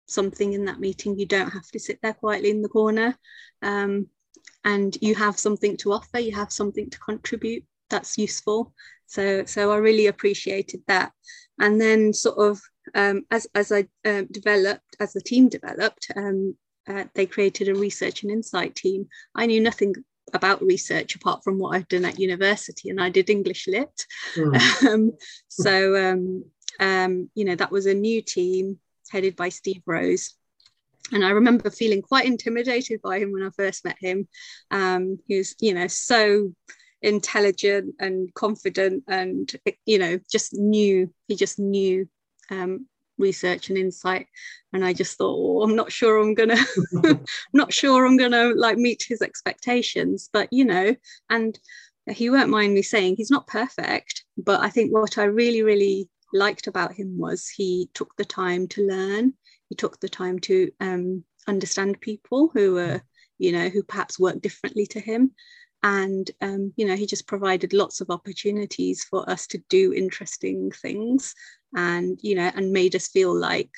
something 0.07 0.53
in 0.53 0.65
that 0.65 0.79
meeting. 0.79 1.17
You 1.17 1.25
don't 1.25 1.51
have 1.51 1.67
to 1.71 1.79
sit 1.79 1.99
there 2.01 2.13
quietly 2.13 2.49
in 2.49 2.61
the 2.61 2.69
corner. 2.69 3.17
Um, 3.61 4.07
and 4.65 4.97
you 5.01 5.15
have 5.15 5.39
something 5.39 5.77
to 5.77 5.93
offer. 5.93 6.19
You 6.19 6.35
have 6.35 6.51
something 6.51 6.89
to 6.89 6.99
contribute. 6.99 7.63
That's 7.89 8.17
useful. 8.17 8.73
So 9.07 9.45
so 9.45 9.71
i 9.71 9.77
really 9.77 10.07
appreciated 10.07 10.81
that. 10.87 11.11
And 11.59 11.79
then 11.79 12.13
sort 12.13 12.37
of 12.37 12.61
um, 12.95 13.23
as 13.31 13.47
as 13.55 13.71
i 13.71 13.87
uh, 14.05 14.23
developed 14.31 14.95
as 14.99 15.13
the 15.13 15.21
team 15.21 15.49
developed 15.49 16.07
um, 16.15 16.55
uh, 16.89 17.05
they 17.13 17.25
created 17.25 17.69
a 17.69 17.75
research 17.75 18.23
and 18.23 18.31
insight 18.31 18.75
team. 18.75 19.07
I 19.35 19.45
knew 19.45 19.61
nothing 19.61 19.93
about 20.33 20.61
research 20.61 21.15
apart 21.15 21.43
from 21.43 21.57
what 21.57 21.75
I've 21.75 21.87
done 21.87 22.05
at 22.05 22.19
university, 22.19 22.89
and 22.89 23.01
I 23.01 23.09
did 23.09 23.29
English 23.29 23.67
Lit. 23.67 24.05
Mm. 24.35 24.59
Um, 24.89 25.11
so, 25.47 25.95
um, 25.95 26.43
um, 26.79 27.29
you 27.35 27.45
know, 27.45 27.55
that 27.55 27.71
was 27.71 27.85
a 27.85 27.93
new 27.93 28.21
team 28.21 28.79
headed 29.09 29.35
by 29.35 29.49
Steve 29.49 29.81
Rose. 29.85 30.35
And 31.11 31.25
I 31.25 31.31
remember 31.31 31.69
feeling 31.69 32.01
quite 32.01 32.25
intimidated 32.25 33.01
by 33.01 33.19
him 33.19 33.31
when 33.31 33.43
I 33.43 33.49
first 33.55 33.83
met 33.83 33.97
him. 33.99 34.27
Um, 34.71 35.19
he 35.27 35.37
was, 35.37 35.55
you 35.59 35.73
know, 35.73 35.87
so 35.87 36.53
intelligent 37.01 37.95
and 37.99 38.33
confident, 38.33 39.03
and 39.07 39.51
you 39.85 39.99
know, 39.99 40.19
just 40.31 40.53
knew 40.53 41.13
he 41.27 41.35
just 41.35 41.59
knew 41.59 42.07
um, 42.49 42.87
research 43.19 43.69
and 43.69 43.77
insight 43.77 44.27
and 44.73 44.83
i 44.83 44.93
just 44.93 45.17
thought 45.17 45.35
oh, 45.37 45.61
i'm 45.63 45.75
not 45.75 45.91
sure 45.91 46.19
i'm 46.19 46.33
gonna 46.33 46.57
not 47.53 47.73
sure 47.73 48.05
i'm 48.05 48.17
gonna 48.17 48.53
like 48.55 48.77
meet 48.77 49.03
his 49.07 49.21
expectations. 49.21 50.29
But 50.31 50.51
you 50.51 50.65
know 50.65 50.95
and 51.29 51.59
he 52.09 52.29
won't 52.29 52.49
mind 52.49 52.73
me 52.73 52.81
saying 52.81 53.15
he's 53.15 53.29
not 53.29 53.45
perfect 53.45 54.23
but 54.35 54.61
i 54.61 54.69
think 54.69 54.91
what 54.91 55.19
i 55.19 55.25
really 55.25 55.61
really 55.61 56.09
liked 56.33 56.67
about 56.67 56.93
him 56.93 57.17
was 57.17 57.47
he 57.47 57.89
took 57.93 58.15
the 58.15 58.25
time 58.25 58.67
to 58.69 58.85
learn. 58.85 59.33
He 59.69 59.75
took 59.75 59.99
the 59.99 60.09
time 60.09 60.39
to 60.39 60.71
um, 60.79 61.23
understand 61.47 62.01
people 62.01 62.51
who 62.53 62.73
were 62.73 63.01
you 63.37 63.53
know 63.53 63.69
who 63.69 63.81
perhaps 63.83 64.19
work 64.19 64.41
differently 64.41 64.85
to 64.85 64.99
him 64.99 65.31
and 65.83 66.29
um, 66.41 66.73
you 66.75 66.85
know 66.85 66.95
he 66.95 67.05
just 67.05 67.27
provided 67.27 67.73
lots 67.73 68.01
of 68.01 68.09
opportunities 68.09 69.03
for 69.03 69.29
us 69.29 69.47
to 69.47 69.61
do 69.69 69.93
interesting 69.93 70.71
things 70.71 71.35
and 71.75 72.19
you 72.21 72.35
know 72.35 72.51
and 72.55 72.71
made 72.71 72.95
us 72.95 73.07
feel 73.07 73.33
like 73.33 73.71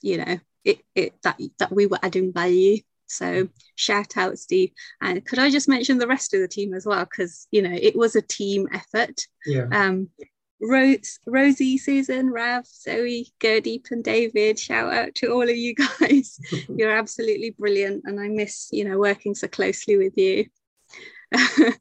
you 0.00 0.18
know 0.18 0.38
it, 0.64 0.80
it 0.94 1.14
that 1.22 1.38
that 1.58 1.72
we 1.72 1.86
were 1.86 1.98
adding 2.02 2.32
value 2.32 2.78
so 3.06 3.48
shout 3.74 4.16
out 4.16 4.38
steve 4.38 4.70
and 5.00 5.24
could 5.24 5.38
i 5.38 5.50
just 5.50 5.68
mention 5.68 5.98
the 5.98 6.06
rest 6.06 6.34
of 6.34 6.40
the 6.40 6.48
team 6.48 6.74
as 6.74 6.86
well 6.86 7.04
because 7.04 7.46
you 7.50 7.62
know 7.62 7.72
it 7.72 7.96
was 7.96 8.16
a 8.16 8.22
team 8.22 8.68
effort 8.72 9.20
yeah 9.46 9.66
um 9.72 10.08
Rose, 10.60 11.20
Rosie, 11.24 11.78
Susan, 11.78 12.30
Rav, 12.30 12.66
Zoe, 12.66 13.32
Gurdeep, 13.38 13.92
and 13.92 14.02
David. 14.02 14.58
Shout 14.58 14.92
out 14.92 15.14
to 15.16 15.28
all 15.28 15.48
of 15.48 15.56
you 15.56 15.74
guys. 16.00 16.38
You're 16.68 16.96
absolutely 16.96 17.50
brilliant, 17.50 18.02
and 18.06 18.18
I 18.18 18.28
miss, 18.28 18.68
you 18.72 18.84
know, 18.84 18.98
working 18.98 19.34
so 19.34 19.46
closely 19.46 19.96
with 19.96 20.16
you. 20.16 20.46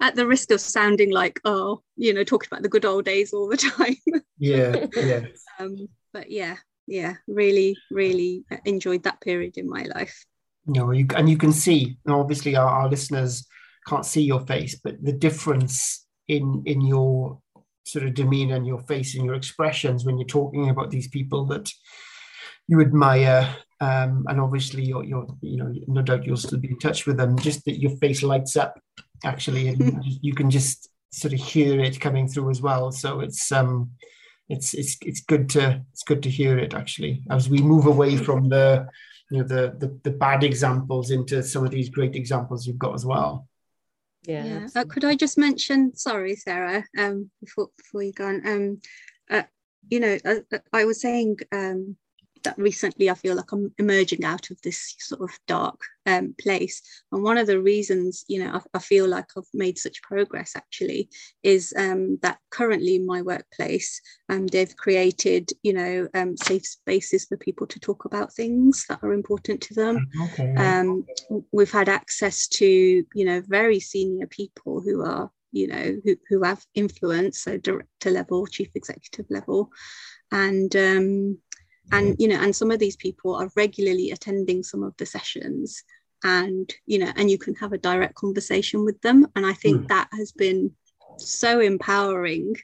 at 0.00 0.14
the 0.14 0.26
risk 0.26 0.50
of 0.50 0.60
sounding 0.60 1.10
like 1.10 1.40
oh 1.44 1.82
you 1.96 2.12
know 2.12 2.24
talking 2.24 2.48
about 2.50 2.62
the 2.62 2.68
good 2.68 2.84
old 2.84 3.04
days 3.04 3.32
all 3.32 3.48
the 3.48 3.56
time. 3.76 3.96
Yeah 4.38 4.86
yeah. 4.96 5.20
Um, 5.58 5.88
but 6.12 6.30
yeah 6.30 6.56
yeah 6.86 7.14
really 7.28 7.76
really 7.90 8.44
enjoyed 8.64 9.04
that 9.04 9.20
period 9.20 9.56
in 9.56 9.68
my 9.68 9.84
life. 9.84 10.24
You 10.66 10.74
know 10.74 10.90
you 10.90 11.06
and 11.16 11.28
you 11.28 11.36
can 11.36 11.52
see 11.52 11.98
obviously 12.08 12.56
our, 12.56 12.68
our 12.68 12.88
listeners 12.88 13.46
can't 13.86 14.06
see 14.06 14.22
your 14.22 14.40
face, 14.40 14.80
but 14.82 15.02
the 15.02 15.12
difference 15.12 16.06
in 16.28 16.62
in 16.66 16.80
your 16.80 17.38
sort 17.84 18.06
of 18.06 18.14
demeanor 18.14 18.56
and 18.56 18.66
your 18.66 18.80
face 18.80 19.14
and 19.14 19.24
your 19.24 19.34
expressions 19.34 20.04
when 20.04 20.18
you're 20.18 20.26
talking 20.26 20.70
about 20.70 20.90
these 20.90 21.08
people 21.08 21.44
that 21.46 21.70
you 22.66 22.80
admire 22.80 23.54
um, 23.80 24.24
and 24.28 24.40
obviously 24.40 24.84
you're, 24.84 25.04
you're 25.04 25.26
you 25.40 25.56
know 25.56 25.74
no 25.86 26.02
doubt 26.02 26.24
you'll 26.24 26.36
still 26.36 26.58
be 26.58 26.70
in 26.70 26.78
touch 26.78 27.06
with 27.06 27.16
them. 27.16 27.38
Just 27.38 27.64
that 27.64 27.80
your 27.80 27.96
face 27.98 28.22
lights 28.22 28.56
up 28.56 28.80
actually 29.24 29.68
and 29.68 30.04
you 30.04 30.34
can 30.34 30.50
just 30.50 30.90
sort 31.10 31.32
of 31.32 31.40
hear 31.40 31.80
it 31.80 32.00
coming 32.00 32.28
through 32.28 32.50
as 32.50 32.62
well. 32.62 32.92
So 32.92 33.20
it's 33.20 33.50
um 33.52 33.90
it's 34.48 34.74
it's 34.74 34.96
it's 35.02 35.20
good 35.20 35.48
to 35.50 35.82
it's 35.92 36.02
good 36.02 36.22
to 36.22 36.30
hear 36.30 36.58
it 36.58 36.74
actually 36.74 37.22
as 37.30 37.48
we 37.48 37.58
move 37.58 37.86
away 37.86 38.16
from 38.16 38.48
the 38.48 38.86
you 39.30 39.38
know 39.38 39.44
the 39.44 39.74
the, 39.78 39.98
the 40.04 40.16
bad 40.16 40.44
examples 40.44 41.10
into 41.10 41.42
some 41.42 41.64
of 41.64 41.70
these 41.70 41.88
great 41.88 42.14
examples 42.14 42.66
you've 42.66 42.78
got 42.78 42.94
as 42.94 43.04
well. 43.04 43.48
Yeah, 44.26 44.44
yeah. 44.44 44.68
Uh, 44.74 44.84
could 44.84 45.04
i 45.04 45.14
just 45.14 45.36
mention 45.36 45.94
sorry 45.94 46.34
sarah 46.34 46.82
um 46.96 47.30
before 47.42 47.68
before 47.76 48.02
you 48.02 48.12
go 48.14 48.26
on 48.26 48.46
um 48.46 48.80
uh, 49.30 49.42
you 49.90 50.00
know 50.00 50.16
uh, 50.24 50.36
uh 50.50 50.58
i 50.72 50.86
was 50.86 51.02
saying 51.02 51.36
um 51.52 51.94
that 52.44 52.56
recently 52.58 53.10
I 53.10 53.14
feel 53.14 53.34
like 53.34 53.50
I'm 53.52 53.74
emerging 53.78 54.24
out 54.24 54.50
of 54.50 54.60
this 54.62 54.94
sort 54.98 55.22
of 55.22 55.36
dark 55.46 55.80
um, 56.06 56.34
place. 56.38 56.82
And 57.10 57.22
one 57.22 57.38
of 57.38 57.46
the 57.46 57.60
reasons, 57.60 58.24
you 58.28 58.42
know, 58.44 58.52
I, 58.52 58.60
I, 58.74 58.78
feel 58.78 59.08
like 59.08 59.26
I've 59.36 59.44
made 59.54 59.78
such 59.78 60.02
progress 60.02 60.52
actually 60.56 61.08
is 61.42 61.72
um, 61.76 62.18
that 62.22 62.38
currently 62.50 62.96
in 62.96 63.06
my 63.06 63.22
workplace, 63.22 64.00
um, 64.28 64.46
they've 64.46 64.76
created, 64.76 65.50
you 65.62 65.72
know, 65.72 66.08
um, 66.14 66.36
safe 66.36 66.66
spaces 66.66 67.24
for 67.24 67.36
people 67.36 67.66
to 67.66 67.80
talk 67.80 68.04
about 68.04 68.32
things 68.32 68.84
that 68.88 69.02
are 69.02 69.12
important 69.12 69.60
to 69.62 69.74
them. 69.74 70.08
Okay. 70.24 70.54
Um, 70.54 71.04
we've 71.52 71.72
had 71.72 71.88
access 71.88 72.46
to, 72.48 72.66
you 72.66 73.24
know, 73.24 73.42
very 73.46 73.80
senior 73.80 74.26
people 74.26 74.80
who 74.80 75.02
are 75.02 75.30
you 75.52 75.68
know 75.68 76.00
who, 76.04 76.16
who 76.28 76.42
have 76.42 76.66
influence 76.74 77.42
so 77.42 77.56
director 77.56 78.10
level 78.10 78.44
chief 78.44 78.70
executive 78.74 79.24
level 79.30 79.70
and 80.32 80.74
um, 80.74 81.38
and 81.92 82.16
you 82.18 82.28
know 82.28 82.40
and 82.40 82.54
some 82.54 82.70
of 82.70 82.78
these 82.78 82.96
people 82.96 83.34
are 83.34 83.50
regularly 83.56 84.10
attending 84.10 84.62
some 84.62 84.82
of 84.82 84.96
the 84.96 85.06
sessions 85.06 85.82
and 86.22 86.72
you 86.86 86.98
know 86.98 87.12
and 87.16 87.30
you 87.30 87.38
can 87.38 87.54
have 87.54 87.72
a 87.72 87.78
direct 87.78 88.14
conversation 88.14 88.84
with 88.84 89.00
them 89.02 89.26
and 89.36 89.44
i 89.44 89.52
think 89.52 89.82
mm. 89.82 89.88
that 89.88 90.08
has 90.12 90.32
been 90.32 90.70
so 91.18 91.60
empowering 91.60 92.54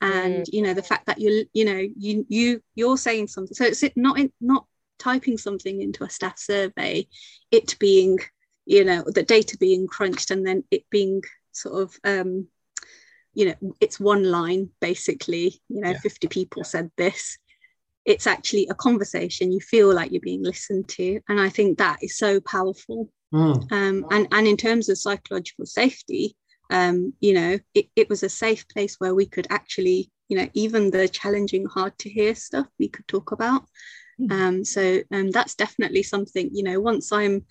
and 0.00 0.46
mm. 0.46 0.52
you 0.52 0.62
know 0.62 0.74
the 0.74 0.82
fact 0.82 1.06
that 1.06 1.20
you 1.20 1.44
you 1.52 1.64
know 1.64 1.86
you 1.96 2.24
you 2.28 2.62
you're 2.74 2.96
saying 2.96 3.26
something 3.26 3.54
so 3.54 3.64
it's 3.64 3.84
not 3.96 4.18
in, 4.18 4.32
not 4.40 4.64
typing 4.98 5.36
something 5.36 5.80
into 5.80 6.04
a 6.04 6.10
staff 6.10 6.38
survey 6.38 7.06
it 7.50 7.76
being 7.78 8.18
you 8.66 8.84
know 8.84 9.02
the 9.06 9.22
data 9.22 9.56
being 9.58 9.86
crunched 9.86 10.30
and 10.30 10.46
then 10.46 10.62
it 10.70 10.84
being 10.90 11.22
sort 11.52 11.82
of 11.82 11.94
um 12.04 12.46
you 13.34 13.46
know 13.46 13.74
it's 13.80 13.98
one 13.98 14.24
line 14.24 14.68
basically 14.80 15.60
you 15.68 15.80
know 15.80 15.90
yeah. 15.90 15.98
50 15.98 16.28
people 16.28 16.64
said 16.64 16.90
this 16.96 17.38
it's 18.04 18.26
actually 18.26 18.66
a 18.70 18.74
conversation 18.74 19.52
you 19.52 19.60
feel 19.60 19.94
like 19.94 20.10
you're 20.10 20.20
being 20.20 20.42
listened 20.42 20.88
to 20.88 21.20
and 21.28 21.40
i 21.40 21.48
think 21.48 21.78
that 21.78 21.98
is 22.02 22.16
so 22.16 22.40
powerful 22.40 23.08
mm. 23.32 23.72
um, 23.72 24.06
and 24.10 24.28
and 24.32 24.46
in 24.46 24.56
terms 24.56 24.88
of 24.88 24.98
psychological 24.98 25.66
safety 25.66 26.36
um, 26.70 27.12
you 27.20 27.34
know 27.34 27.58
it, 27.74 27.86
it 27.96 28.08
was 28.08 28.22
a 28.22 28.28
safe 28.28 28.66
place 28.68 28.96
where 28.98 29.14
we 29.14 29.26
could 29.26 29.46
actually 29.50 30.10
you 30.28 30.36
know 30.36 30.48
even 30.54 30.90
the 30.90 31.08
challenging 31.08 31.66
hard 31.66 31.96
to 31.98 32.08
hear 32.08 32.34
stuff 32.34 32.66
we 32.78 32.88
could 32.88 33.06
talk 33.08 33.32
about 33.32 33.64
mm. 34.20 34.30
um, 34.32 34.64
so 34.64 35.00
um, 35.12 35.30
that's 35.30 35.54
definitely 35.54 36.02
something 36.02 36.48
you 36.52 36.62
know 36.62 36.80
once 36.80 37.12
i'm 37.12 37.44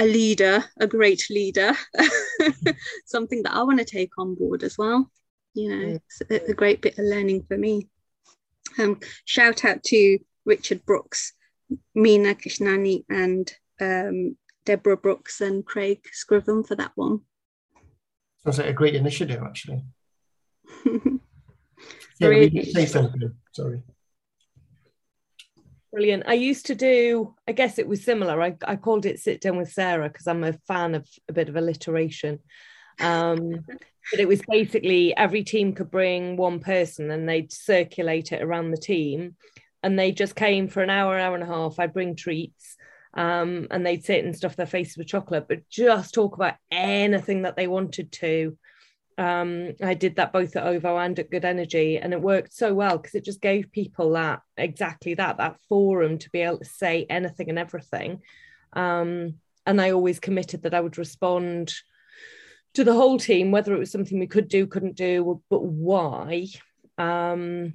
a 0.00 0.06
leader 0.06 0.64
a 0.80 0.86
great 0.86 1.24
leader 1.28 1.72
something 3.06 3.42
that 3.42 3.54
i 3.54 3.62
want 3.62 3.78
to 3.78 3.84
take 3.84 4.10
on 4.16 4.34
board 4.34 4.62
as 4.62 4.78
well 4.78 5.10
you 5.54 5.68
know 5.68 5.86
mm. 5.86 6.00
it's 6.06 6.22
a, 6.30 6.50
a 6.50 6.54
great 6.54 6.80
bit 6.80 6.98
of 6.98 7.04
learning 7.04 7.44
for 7.48 7.58
me 7.58 7.86
um, 8.78 9.00
shout 9.24 9.64
out 9.64 9.82
to 9.84 10.18
Richard 10.44 10.84
Brooks, 10.86 11.32
Mina 11.94 12.34
Kishnani, 12.34 13.04
and 13.08 13.52
um, 13.80 14.36
Deborah 14.64 14.96
Brooks 14.96 15.40
and 15.40 15.64
Craig 15.64 16.00
Scriven 16.12 16.64
for 16.64 16.74
that 16.76 16.92
one. 16.94 17.20
Sounds 18.44 18.58
like 18.58 18.68
a 18.68 18.72
great 18.72 18.94
initiative, 18.94 19.42
actually. 19.42 19.82
yeah, 20.86 22.28
really. 22.28 22.64
say 22.64 22.86
something. 22.86 23.34
Sorry. 23.52 23.82
Brilliant. 25.92 26.24
I 26.26 26.34
used 26.34 26.66
to 26.66 26.74
do, 26.74 27.34
I 27.48 27.52
guess 27.52 27.78
it 27.78 27.88
was 27.88 28.04
similar. 28.04 28.40
I, 28.42 28.56
I 28.66 28.76
called 28.76 29.06
it 29.06 29.20
Sit 29.20 29.40
Down 29.40 29.56
with 29.56 29.72
Sarah 29.72 30.08
because 30.08 30.26
I'm 30.26 30.44
a 30.44 30.52
fan 30.66 30.94
of 30.94 31.08
a 31.28 31.32
bit 31.32 31.48
of 31.48 31.56
alliteration. 31.56 32.40
Um, 33.00 33.64
but 34.10 34.20
it 34.20 34.28
was 34.28 34.40
basically 34.48 35.16
every 35.16 35.44
team 35.44 35.74
could 35.74 35.90
bring 35.90 36.36
one 36.36 36.60
person 36.60 37.10
and 37.10 37.28
they'd 37.28 37.52
circulate 37.52 38.32
it 38.32 38.42
around 38.42 38.70
the 38.70 38.78
team. 38.78 39.36
And 39.82 39.98
they 39.98 40.12
just 40.12 40.34
came 40.34 40.68
for 40.68 40.82
an 40.82 40.90
hour, 40.90 41.18
hour 41.18 41.34
and 41.34 41.44
a 41.44 41.46
half. 41.46 41.78
I'd 41.78 41.92
bring 41.92 42.16
treats 42.16 42.76
um, 43.14 43.66
and 43.70 43.84
they'd 43.84 44.04
sit 44.04 44.24
and 44.24 44.36
stuff 44.36 44.56
their 44.56 44.66
faces 44.66 44.96
with 44.96 45.06
chocolate, 45.06 45.46
but 45.48 45.68
just 45.68 46.14
talk 46.14 46.36
about 46.36 46.54
anything 46.70 47.42
that 47.42 47.56
they 47.56 47.66
wanted 47.66 48.12
to. 48.12 48.56
Um, 49.16 49.74
I 49.82 49.94
did 49.94 50.16
that 50.16 50.32
both 50.32 50.54
at 50.54 50.64
OVO 50.64 50.96
and 50.96 51.18
at 51.18 51.30
Good 51.30 51.44
Energy, 51.44 51.98
and 51.98 52.12
it 52.12 52.22
worked 52.22 52.52
so 52.52 52.72
well 52.72 52.98
because 52.98 53.16
it 53.16 53.24
just 53.24 53.40
gave 53.40 53.72
people 53.72 54.12
that 54.12 54.42
exactly 54.56 55.14
that 55.14 55.38
that 55.38 55.56
forum 55.68 56.18
to 56.18 56.30
be 56.30 56.42
able 56.42 56.58
to 56.58 56.64
say 56.64 57.06
anything 57.10 57.48
and 57.48 57.58
everything. 57.58 58.22
Um, 58.74 59.34
and 59.66 59.80
I 59.80 59.90
always 59.90 60.20
committed 60.20 60.62
that 60.62 60.74
I 60.74 60.80
would 60.80 60.98
respond 60.98 61.74
to 62.78 62.84
the 62.84 62.94
whole 62.94 63.18
team 63.18 63.50
whether 63.50 63.74
it 63.74 63.78
was 63.80 63.90
something 63.90 64.20
we 64.20 64.26
could 64.28 64.46
do, 64.46 64.64
couldn't 64.64 64.94
do, 64.94 65.42
but 65.50 65.64
why. 65.64 66.46
Um, 66.96 67.74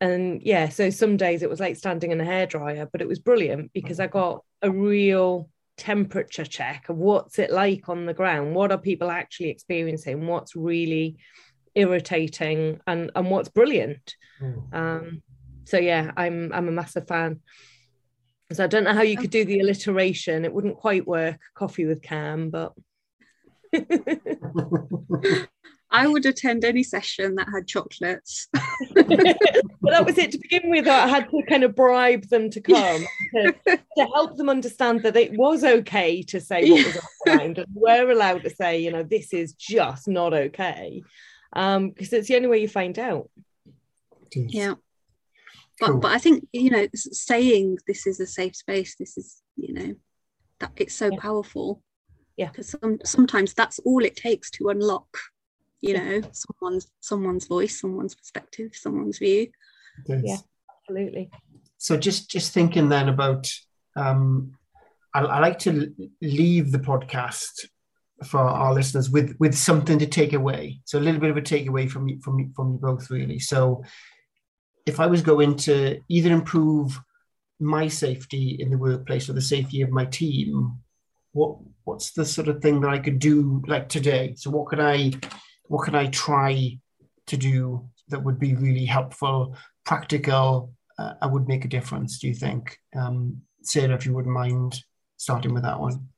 and 0.00 0.40
yeah, 0.42 0.70
so 0.70 0.88
some 0.88 1.18
days 1.18 1.42
it 1.42 1.50
was 1.50 1.60
like 1.60 1.76
standing 1.76 2.10
in 2.10 2.22
a 2.22 2.24
hairdryer, 2.24 2.88
but 2.90 3.02
it 3.02 3.08
was 3.08 3.18
brilliant 3.18 3.70
because 3.74 4.00
I 4.00 4.06
got 4.06 4.42
a 4.62 4.70
real 4.70 5.50
temperature 5.76 6.46
check 6.46 6.88
of 6.88 6.96
what's 6.96 7.38
it 7.38 7.52
like 7.52 7.90
on 7.90 8.06
the 8.06 8.14
ground, 8.14 8.54
what 8.54 8.72
are 8.72 8.78
people 8.78 9.10
actually 9.10 9.50
experiencing, 9.50 10.26
what's 10.26 10.56
really 10.56 11.18
irritating, 11.74 12.80
and 12.86 13.10
and 13.14 13.30
what's 13.30 13.50
brilliant. 13.50 14.14
Mm. 14.40 14.74
Um, 14.74 15.22
so 15.64 15.76
yeah, 15.76 16.12
I'm 16.16 16.50
I'm 16.54 16.68
a 16.68 16.72
massive 16.72 17.06
fan. 17.06 17.40
So 18.52 18.64
I 18.64 18.68
don't 18.68 18.84
know 18.84 18.94
how 18.94 19.02
you 19.02 19.18
could 19.18 19.30
do 19.30 19.44
the 19.44 19.60
alliteration; 19.60 20.46
it 20.46 20.54
wouldn't 20.54 20.78
quite 20.78 21.06
work. 21.06 21.38
Coffee 21.54 21.84
with 21.84 22.00
Cam, 22.00 22.48
but 22.48 22.72
I 25.92 26.06
would 26.06 26.24
attend 26.24 26.64
any 26.64 26.84
session 26.84 27.34
that 27.34 27.48
had 27.52 27.66
chocolates. 27.66 28.48
well, 28.94 29.14
that 29.86 30.06
was 30.06 30.18
it 30.18 30.30
to 30.32 30.38
begin 30.38 30.70
with. 30.70 30.86
I 30.86 31.08
had 31.08 31.28
to 31.30 31.42
kind 31.48 31.64
of 31.64 31.74
bribe 31.74 32.28
them 32.28 32.48
to 32.50 32.60
come 32.60 33.04
to, 33.34 33.54
to 33.66 34.04
help 34.14 34.36
them 34.36 34.48
understand 34.48 35.02
that 35.02 35.16
it 35.16 35.36
was 35.36 35.64
okay 35.64 36.22
to 36.22 36.40
say 36.40 36.70
what 36.70 36.86
was 36.86 36.96
on 36.96 37.36
mind 37.36 37.58
and 37.58 37.66
we're 37.74 38.10
allowed 38.10 38.44
to 38.44 38.50
say, 38.50 38.78
you 38.78 38.92
know, 38.92 39.02
this 39.02 39.32
is 39.32 39.54
just 39.54 40.06
not 40.06 40.32
okay. 40.32 41.02
Um, 41.52 41.90
because 41.90 42.12
it's 42.12 42.28
the 42.28 42.36
only 42.36 42.48
way 42.48 42.60
you 42.60 42.68
find 42.68 42.96
out. 42.96 43.28
Yeah. 44.32 44.74
But, 45.80 45.86
cool. 45.88 45.98
but 45.98 46.12
I 46.12 46.18
think, 46.18 46.46
you 46.52 46.70
know, 46.70 46.86
saying 46.94 47.78
this 47.88 48.06
is 48.06 48.20
a 48.20 48.26
safe 48.26 48.54
space, 48.54 48.94
this 48.96 49.18
is, 49.18 49.42
you 49.56 49.74
know, 49.74 49.94
that 50.60 50.72
it's 50.76 50.94
so 50.94 51.10
yeah. 51.10 51.18
powerful 51.18 51.82
yeah. 52.40 52.48
Because 52.48 52.70
some, 52.70 52.98
sometimes 53.04 53.54
that's 53.54 53.78
all 53.80 54.04
it 54.04 54.16
takes 54.16 54.50
to 54.52 54.68
unlock 54.68 55.16
you 55.82 55.94
know 55.96 56.20
someone's 56.32 56.88
someone's 57.00 57.46
voice 57.46 57.80
someone's 57.80 58.14
perspective 58.14 58.72
someone's 58.74 59.18
view. 59.18 59.48
Yeah 60.06 60.36
absolutely. 60.90 61.30
So 61.78 61.96
just 61.96 62.30
just 62.30 62.52
thinking 62.52 62.88
then 62.88 63.08
about 63.08 63.50
um 63.96 64.52
I, 65.14 65.20
I 65.20 65.38
like 65.40 65.58
to 65.60 65.92
leave 66.20 66.70
the 66.70 66.78
podcast 66.78 67.66
for 68.26 68.40
our 68.40 68.74
listeners 68.74 69.10
with 69.10 69.36
with 69.38 69.54
something 69.54 69.98
to 69.98 70.06
take 70.06 70.32
away. 70.32 70.80
So 70.84 70.98
a 70.98 71.00
little 71.00 71.20
bit 71.20 71.30
of 71.30 71.36
a 71.36 71.42
takeaway 71.42 71.90
from 71.90 72.08
you 72.08 72.20
from 72.20 72.38
you 72.38 72.50
from 72.54 72.72
you 72.72 72.78
both 72.78 73.10
really. 73.10 73.38
So 73.38 73.84
if 74.86 74.98
i 74.98 75.06
was 75.06 75.20
going 75.20 75.54
to 75.54 76.00
either 76.08 76.32
improve 76.32 76.98
my 77.60 77.86
safety 77.86 78.56
in 78.58 78.70
the 78.70 78.78
workplace 78.78 79.28
or 79.28 79.34
the 79.34 79.42
safety 79.42 79.82
of 79.82 79.90
my 79.90 80.06
team 80.06 80.78
what 81.32 81.56
what's 81.84 82.12
the 82.12 82.24
sort 82.24 82.48
of 82.48 82.60
thing 82.60 82.80
that 82.80 82.90
I 82.90 82.98
could 82.98 83.18
do 83.18 83.62
like 83.66 83.88
today? 83.88 84.34
So 84.36 84.50
what 84.50 84.66
could 84.66 84.80
I 84.80 85.12
what 85.68 85.84
can 85.84 85.94
I 85.94 86.06
try 86.06 86.78
to 87.26 87.36
do 87.36 87.88
that 88.08 88.24
would 88.24 88.38
be 88.40 88.54
really 88.54 88.84
helpful, 88.84 89.56
practical, 89.84 90.72
uh, 90.98 91.14
I 91.22 91.26
would 91.26 91.46
make 91.46 91.64
a 91.64 91.68
difference, 91.68 92.18
do 92.18 92.26
you 92.26 92.34
think? 92.34 92.76
Um, 92.94 93.42
Sarah, 93.62 93.94
if 93.94 94.04
you 94.04 94.12
wouldn't 94.12 94.34
mind 94.34 94.82
starting 95.16 95.54
with 95.54 95.62
that 95.62 95.78
one. 95.78 96.08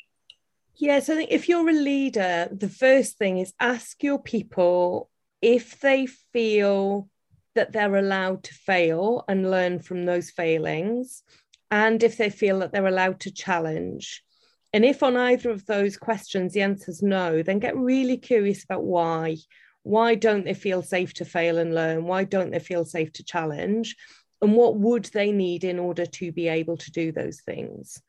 Yes, 0.77 1.11
I 1.11 1.16
think 1.16 1.31
if 1.31 1.48
you're 1.48 1.68
a 1.68 1.72
leader, 1.72 2.48
the 2.51 2.68
first 2.68 3.18
thing 3.18 3.38
is 3.38 3.53
ask 3.61 4.03
your 4.03 4.18
people 4.18 5.11
if 5.42 5.81
they 5.81 6.07
feel 6.07 7.09
that 7.55 7.72
they're 7.72 7.96
allowed 7.96 8.44
to 8.44 8.55
fail 8.55 9.25
and 9.29 9.51
learn 9.51 9.81
from 9.81 10.07
those 10.07 10.31
failings, 10.31 11.22
and 11.70 12.03
if 12.03 12.16
they 12.16 12.31
feel 12.31 12.61
that 12.61 12.72
they're 12.72 12.87
allowed 12.87 13.20
to 13.20 13.31
challenge 13.31 14.25
And 14.73 14.85
if 14.85 15.03
on 15.03 15.17
either 15.17 15.51
of 15.51 15.67
those 15.67 15.97
questions 15.97 16.53
the 16.53 16.63
answer 16.63 16.91
is 16.91 17.03
no, 17.03 17.43
then 17.43 17.59
get 17.59 17.77
really 17.77 18.17
curious 18.17 18.65
about 18.65 18.85
why. 18.85 19.37
Why 19.83 20.15
don't 20.15 20.45
they 20.45 20.55
feel 20.55 20.83
safe 20.83 21.13
to 21.15 21.25
fail 21.25 21.59
and 21.59 21.75
learn? 21.75 22.05
Why 22.05 22.25
don't 22.25 22.51
they 22.51 22.59
feel 22.59 22.85
safe 22.85 23.13
to 23.15 23.25
challenge? 23.25 23.97
And 24.41 24.55
what 24.55 24.77
would 24.77 25.05
they 25.07 25.31
need 25.33 25.65
in 25.65 25.79
order 25.79 26.07
to 26.07 26.33
be 26.33 26.49
able 26.49 26.77
to 26.79 26.91
do 26.91 27.13
those 27.13 27.41
things? 27.41 28.01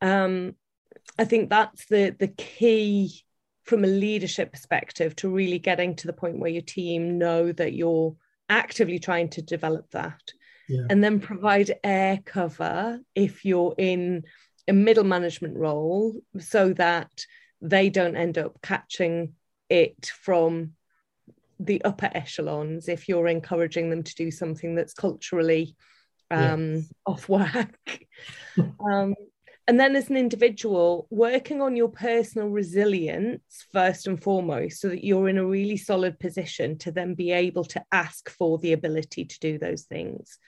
Um, 0.00 0.54
I 1.18 1.24
think 1.24 1.50
that's 1.50 1.86
the 1.86 2.14
the 2.18 2.28
key 2.28 3.24
from 3.64 3.84
a 3.84 3.88
leadership 3.88 4.52
perspective 4.52 5.14
to 5.16 5.28
really 5.28 5.58
getting 5.58 5.94
to 5.96 6.06
the 6.06 6.12
point 6.12 6.38
where 6.38 6.50
your 6.50 6.62
team 6.62 7.18
know 7.18 7.52
that 7.52 7.74
you're 7.74 8.16
actively 8.48 8.98
trying 8.98 9.28
to 9.28 9.42
develop 9.42 9.90
that 9.90 10.20
yeah. 10.68 10.86
and 10.88 11.04
then 11.04 11.20
provide 11.20 11.78
air 11.84 12.18
cover 12.24 13.00
if 13.14 13.44
you're 13.44 13.74
in 13.76 14.24
a 14.68 14.72
middle 14.72 15.04
management 15.04 15.56
role 15.56 16.20
so 16.38 16.72
that 16.74 17.10
they 17.60 17.90
don't 17.90 18.16
end 18.16 18.38
up 18.38 18.60
catching 18.62 19.34
it 19.68 20.12
from 20.20 20.72
the 21.60 21.82
upper 21.84 22.10
echelons 22.14 22.88
if 22.88 23.08
you're 23.08 23.26
encouraging 23.26 23.90
them 23.90 24.02
to 24.02 24.14
do 24.14 24.30
something 24.30 24.74
that's 24.74 24.94
culturally 24.94 25.74
um, 26.30 26.74
yeah. 26.74 26.80
off 27.06 27.28
whack. 27.28 28.06
um, 28.58 29.14
and 29.66 29.78
then 29.78 29.96
as 29.96 30.08
an 30.08 30.16
individual, 30.16 31.06
working 31.10 31.60
on 31.60 31.76
your 31.76 31.90
personal 31.90 32.48
resilience 32.48 33.66
first 33.70 34.06
and 34.06 34.22
foremost, 34.22 34.80
so 34.80 34.88
that 34.88 35.04
you're 35.04 35.28
in 35.28 35.36
a 35.36 35.44
really 35.44 35.76
solid 35.76 36.18
position 36.18 36.78
to 36.78 36.90
then 36.90 37.14
be 37.14 37.32
able 37.32 37.64
to 37.64 37.84
ask 37.92 38.30
for 38.30 38.56
the 38.58 38.72
ability 38.72 39.26
to 39.26 39.38
do 39.40 39.58
those 39.58 39.82
things. 39.82 40.38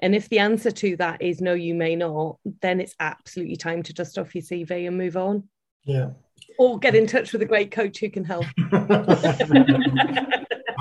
And 0.00 0.14
if 0.14 0.28
the 0.28 0.38
answer 0.40 0.70
to 0.70 0.96
that 0.96 1.22
is 1.22 1.40
no, 1.40 1.54
you 1.54 1.74
may 1.74 1.96
not, 1.96 2.38
then 2.60 2.80
it's 2.80 2.94
absolutely 3.00 3.56
time 3.56 3.82
to 3.84 3.94
dust 3.94 4.18
off 4.18 4.34
your 4.34 4.42
CV 4.42 4.86
and 4.86 4.98
move 4.98 5.16
on. 5.16 5.48
Yeah. 5.84 6.10
Or 6.58 6.78
get 6.78 6.94
in 6.94 7.06
touch 7.06 7.32
with 7.32 7.42
a 7.42 7.46
great 7.46 7.70
coach 7.70 7.98
who 7.98 8.10
can 8.10 8.24
help. 8.24 8.44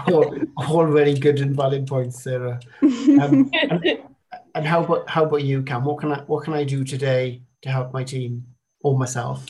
all, 0.07 0.37
all, 0.57 0.87
very 0.87 1.13
good 1.13 1.39
and 1.39 1.55
valid 1.55 1.87
points, 1.87 2.21
Sarah. 2.23 2.59
Um, 2.81 3.49
and, 3.53 3.85
and 4.55 4.65
how 4.65 4.83
about 4.83 5.09
how 5.09 5.23
about 5.25 5.43
you, 5.43 5.63
Cam? 5.63 5.85
What 5.85 5.99
can 5.99 6.11
I 6.11 6.19
what 6.21 6.43
can 6.43 6.53
I 6.53 6.63
do 6.63 6.83
today 6.83 7.41
to 7.61 7.69
help 7.69 7.93
my 7.93 8.03
team 8.03 8.45
or 8.81 8.97
myself? 8.97 9.45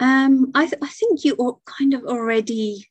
Um, 0.00 0.50
I, 0.54 0.66
th- 0.66 0.82
I 0.82 0.88
think 0.88 1.24
you 1.24 1.60
kind 1.66 1.92
of 1.92 2.04
already 2.04 2.88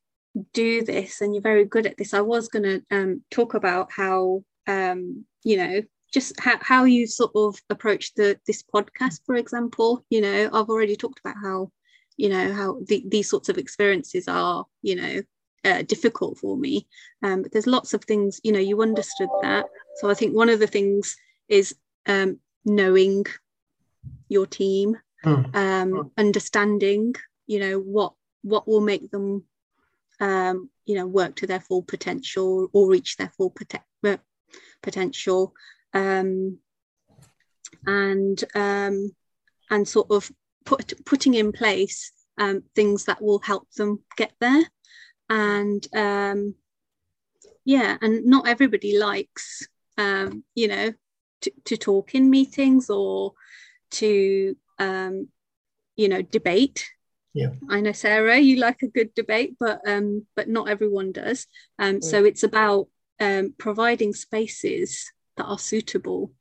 do 0.53 0.83
this 0.83 1.21
and 1.21 1.33
you're 1.33 1.41
very 1.41 1.65
good 1.65 1.87
at 1.87 1.97
this. 1.97 2.13
I 2.13 2.21
was 2.21 2.47
going 2.47 2.63
to 2.63 2.81
um, 2.95 3.23
talk 3.31 3.55
about 3.55 3.91
how, 3.91 4.43
um, 4.67 5.25
you 5.43 5.57
know, 5.57 5.81
just 6.11 6.39
how, 6.39 6.57
how 6.61 6.83
you 6.85 7.07
sort 7.07 7.31
of 7.35 7.59
approach 7.69 8.13
the 8.15 8.39
this 8.47 8.63
podcast, 8.63 9.21
for 9.25 9.35
example. 9.35 10.05
You 10.09 10.21
know, 10.21 10.49
I've 10.51 10.69
already 10.69 10.95
talked 10.95 11.19
about 11.19 11.35
how, 11.41 11.71
you 12.17 12.29
know, 12.29 12.53
how 12.53 12.79
the, 12.87 13.03
these 13.07 13.29
sorts 13.29 13.49
of 13.49 13.57
experiences 13.57 14.27
are, 14.27 14.65
you 14.81 14.95
know, 14.95 15.21
uh, 15.65 15.81
difficult 15.83 16.37
for 16.37 16.57
me. 16.57 16.87
Um, 17.23 17.43
but 17.43 17.51
there's 17.51 17.67
lots 17.67 17.93
of 17.93 18.03
things, 18.03 18.39
you 18.43 18.51
know, 18.51 18.59
you 18.59 18.81
understood 18.81 19.29
that. 19.41 19.65
So 19.97 20.09
I 20.09 20.13
think 20.13 20.35
one 20.35 20.49
of 20.49 20.59
the 20.59 20.67
things 20.67 21.15
is 21.47 21.75
um, 22.07 22.39
knowing 22.65 23.25
your 24.29 24.45
team, 24.45 24.97
mm. 25.25 25.55
um, 25.55 25.91
hmm. 25.91 26.07
understanding, 26.17 27.15
you 27.47 27.59
know, 27.59 27.79
what 27.79 28.13
what 28.41 28.67
will 28.67 28.81
make 28.81 29.11
them, 29.11 29.43
um, 30.19 30.69
you 30.85 30.95
know, 30.95 31.05
work 31.05 31.35
to 31.35 31.47
their 31.47 31.59
full 31.59 31.83
potential 31.83 32.69
or 32.71 32.89
reach 32.89 33.17
their 33.17 33.31
full 33.35 33.53
uh, 33.73 33.77
potential, 34.81 35.53
um, 35.93 36.57
and 37.85 38.43
um, 38.55 39.11
and 39.69 39.87
sort 39.87 40.11
of 40.11 40.31
put 40.65 40.93
putting 41.05 41.33
in 41.33 41.51
place 41.51 42.11
um, 42.37 42.63
things 42.75 43.05
that 43.05 43.21
will 43.21 43.39
help 43.39 43.69
them 43.71 44.01
get 44.17 44.33
there, 44.39 44.63
and 45.29 45.87
um, 45.95 46.55
yeah, 47.65 47.97
and 48.01 48.25
not 48.25 48.47
everybody 48.47 48.97
likes, 48.97 49.67
um, 49.97 50.43
you 50.55 50.67
know, 50.67 50.93
to, 51.41 51.51
to 51.65 51.77
talk 51.77 52.15
in 52.15 52.29
meetings 52.29 52.89
or 52.89 53.33
to 53.91 54.55
um, 54.79 55.27
you 55.99 56.07
know 56.07 56.21
debate. 56.21 56.89
Yeah. 57.33 57.49
I 57.69 57.81
know 57.81 57.91
sarah 57.91 58.39
you 58.39 58.55
like 58.55 58.81
a 58.81 58.87
good 58.87 59.13
debate 59.13 59.55
but 59.59 59.81
um 59.85 60.25
but 60.35 60.47
not 60.47 60.69
everyone 60.69 61.11
does. 61.11 61.45
Um 61.77 61.95
yeah. 61.95 62.09
so 62.09 62.25
it's 62.25 62.43
about 62.43 62.87
um 63.19 63.53
providing 63.57 64.13
spaces 64.13 65.11
that 65.37 65.45
are 65.45 65.59
suitable 65.59 66.31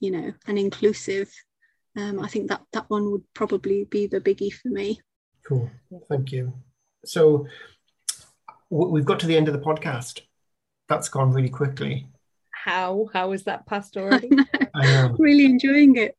you 0.00 0.10
know 0.10 0.32
and 0.46 0.58
inclusive. 0.58 1.32
Um 1.96 2.20
i 2.20 2.28
think 2.28 2.48
that 2.48 2.62
that 2.72 2.88
one 2.88 3.10
would 3.10 3.24
probably 3.34 3.84
be 3.84 4.06
the 4.06 4.20
biggie 4.20 4.52
for 4.52 4.68
me. 4.68 5.00
Cool. 5.46 5.70
Thank 6.08 6.32
you. 6.32 6.52
So 7.04 7.46
we've 8.70 9.04
got 9.04 9.20
to 9.20 9.26
the 9.26 9.36
end 9.36 9.48
of 9.48 9.54
the 9.54 9.60
podcast. 9.60 10.20
That's 10.88 11.08
gone 11.08 11.32
really 11.32 11.50
quickly. 11.50 12.08
How? 12.50 13.08
How 13.12 13.32
is 13.32 13.44
that 13.44 13.66
past 13.66 13.96
already? 13.98 14.30
I 14.74 14.86
am 14.86 15.16
really 15.18 15.44
enjoying 15.44 15.96
it. 15.96 16.16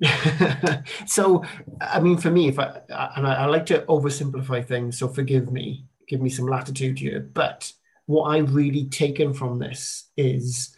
So, 1.06 1.44
I 1.80 2.00
mean, 2.00 2.16
for 2.16 2.30
me, 2.30 2.48
if 2.48 2.58
I 2.58 2.80
and 2.88 3.26
I, 3.26 3.34
I, 3.34 3.46
like 3.46 3.66
to 3.66 3.82
oversimplify 3.82 4.66
things, 4.66 4.98
so 4.98 5.06
forgive 5.06 5.52
me, 5.52 5.86
give 6.08 6.20
me 6.20 6.28
some 6.28 6.46
latitude 6.46 6.98
here. 6.98 7.20
But 7.20 7.72
what 8.12 8.24
I've 8.24 8.54
really 8.54 8.84
taken 8.84 9.32
from 9.32 9.58
this 9.58 10.10
is, 10.16 10.76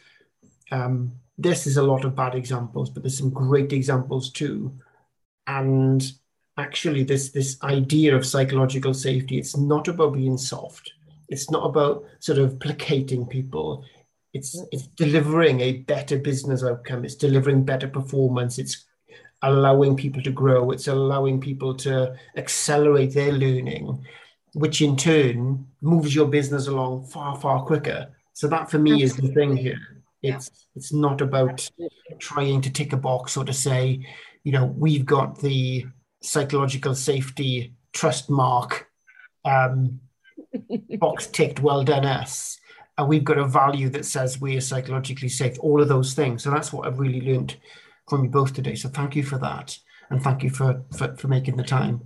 um, 0.70 1.12
this 1.36 1.66
is 1.66 1.76
a 1.76 1.82
lot 1.82 2.04
of 2.04 2.14
bad 2.14 2.34
examples, 2.34 2.88
but 2.90 3.02
there's 3.02 3.18
some 3.18 3.30
great 3.30 3.72
examples 3.72 4.30
too. 4.30 4.72
And 5.46 6.00
actually, 6.56 7.02
this 7.02 7.30
this 7.30 7.60
idea 7.62 8.16
of 8.16 8.24
psychological 8.24 8.94
safety, 8.94 9.36
it's 9.38 9.56
not 9.56 9.88
about 9.88 10.14
being 10.14 10.38
soft. 10.38 10.92
It's 11.28 11.50
not 11.50 11.66
about 11.66 12.04
sort 12.20 12.38
of 12.38 12.60
placating 12.60 13.26
people. 13.26 13.84
It's 14.32 14.56
it's 14.70 14.86
delivering 14.86 15.60
a 15.60 15.78
better 15.78 16.18
business 16.18 16.62
outcome. 16.62 17.04
It's 17.04 17.16
delivering 17.16 17.64
better 17.64 17.88
performance. 17.88 18.58
It's 18.58 18.84
allowing 19.44 19.96
people 19.96 20.22
to 20.22 20.30
grow, 20.30 20.70
it's 20.70 20.88
allowing 20.88 21.40
people 21.40 21.74
to 21.74 22.16
accelerate 22.36 23.12
their 23.12 23.32
learning, 23.32 24.04
which 24.54 24.80
in 24.80 24.96
turn 24.96 25.66
moves 25.80 26.14
your 26.14 26.26
business 26.26 26.66
along 26.66 27.06
far, 27.06 27.36
far 27.36 27.64
quicker. 27.64 28.08
So 28.32 28.48
that 28.48 28.70
for 28.70 28.78
me 28.78 29.02
Absolutely. 29.02 29.04
is 29.04 29.16
the 29.16 29.34
thing 29.34 29.56
here. 29.56 29.78
It's 30.22 30.50
yeah. 30.52 30.60
it's 30.76 30.92
not 30.92 31.20
about 31.20 31.50
Absolutely. 31.50 32.16
trying 32.18 32.60
to 32.62 32.72
tick 32.72 32.92
a 32.92 32.96
box 32.96 33.36
or 33.36 33.44
to 33.44 33.52
say, 33.52 34.06
you 34.42 34.52
know, 34.52 34.64
we've 34.64 35.04
got 35.04 35.38
the 35.40 35.86
psychological 36.22 36.94
safety 36.94 37.74
trust 37.92 38.30
mark 38.30 38.88
um, 39.44 40.00
box 40.98 41.26
ticked, 41.26 41.60
well 41.60 41.84
done 41.84 42.04
us. 42.04 42.58
And 42.96 43.08
we've 43.08 43.24
got 43.24 43.38
a 43.38 43.46
value 43.46 43.88
that 43.90 44.06
says 44.06 44.40
we 44.40 44.56
are 44.56 44.60
psychologically 44.60 45.28
safe, 45.28 45.58
all 45.58 45.82
of 45.82 45.88
those 45.88 46.14
things. 46.14 46.42
So 46.42 46.50
that's 46.50 46.72
what 46.72 46.86
I've 46.86 47.00
really 47.00 47.20
learned 47.20 47.56
from 48.08 48.24
you 48.24 48.30
both 48.30 48.54
today. 48.54 48.76
So 48.76 48.88
thank 48.88 49.16
you 49.16 49.24
for 49.24 49.38
that. 49.38 49.76
And 50.10 50.22
thank 50.22 50.42
you 50.42 50.50
for, 50.50 50.84
for, 50.96 51.16
for 51.16 51.28
making 51.28 51.56
the 51.56 51.64
time. 51.64 52.02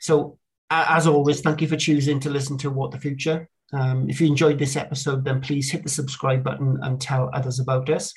So, 0.00 0.38
as 0.70 1.06
always, 1.06 1.40
thank 1.40 1.60
you 1.60 1.68
for 1.68 1.76
choosing 1.76 2.20
to 2.20 2.30
listen 2.30 2.58
to 2.58 2.70
What 2.70 2.90
the 2.90 2.98
Future. 2.98 3.48
Um, 3.72 4.08
if 4.08 4.20
you 4.20 4.26
enjoyed 4.26 4.58
this 4.58 4.76
episode, 4.76 5.24
then 5.24 5.40
please 5.40 5.70
hit 5.70 5.82
the 5.82 5.88
subscribe 5.88 6.42
button 6.42 6.78
and 6.82 7.00
tell 7.00 7.30
others 7.32 7.58
about 7.58 7.90
us. 7.90 8.12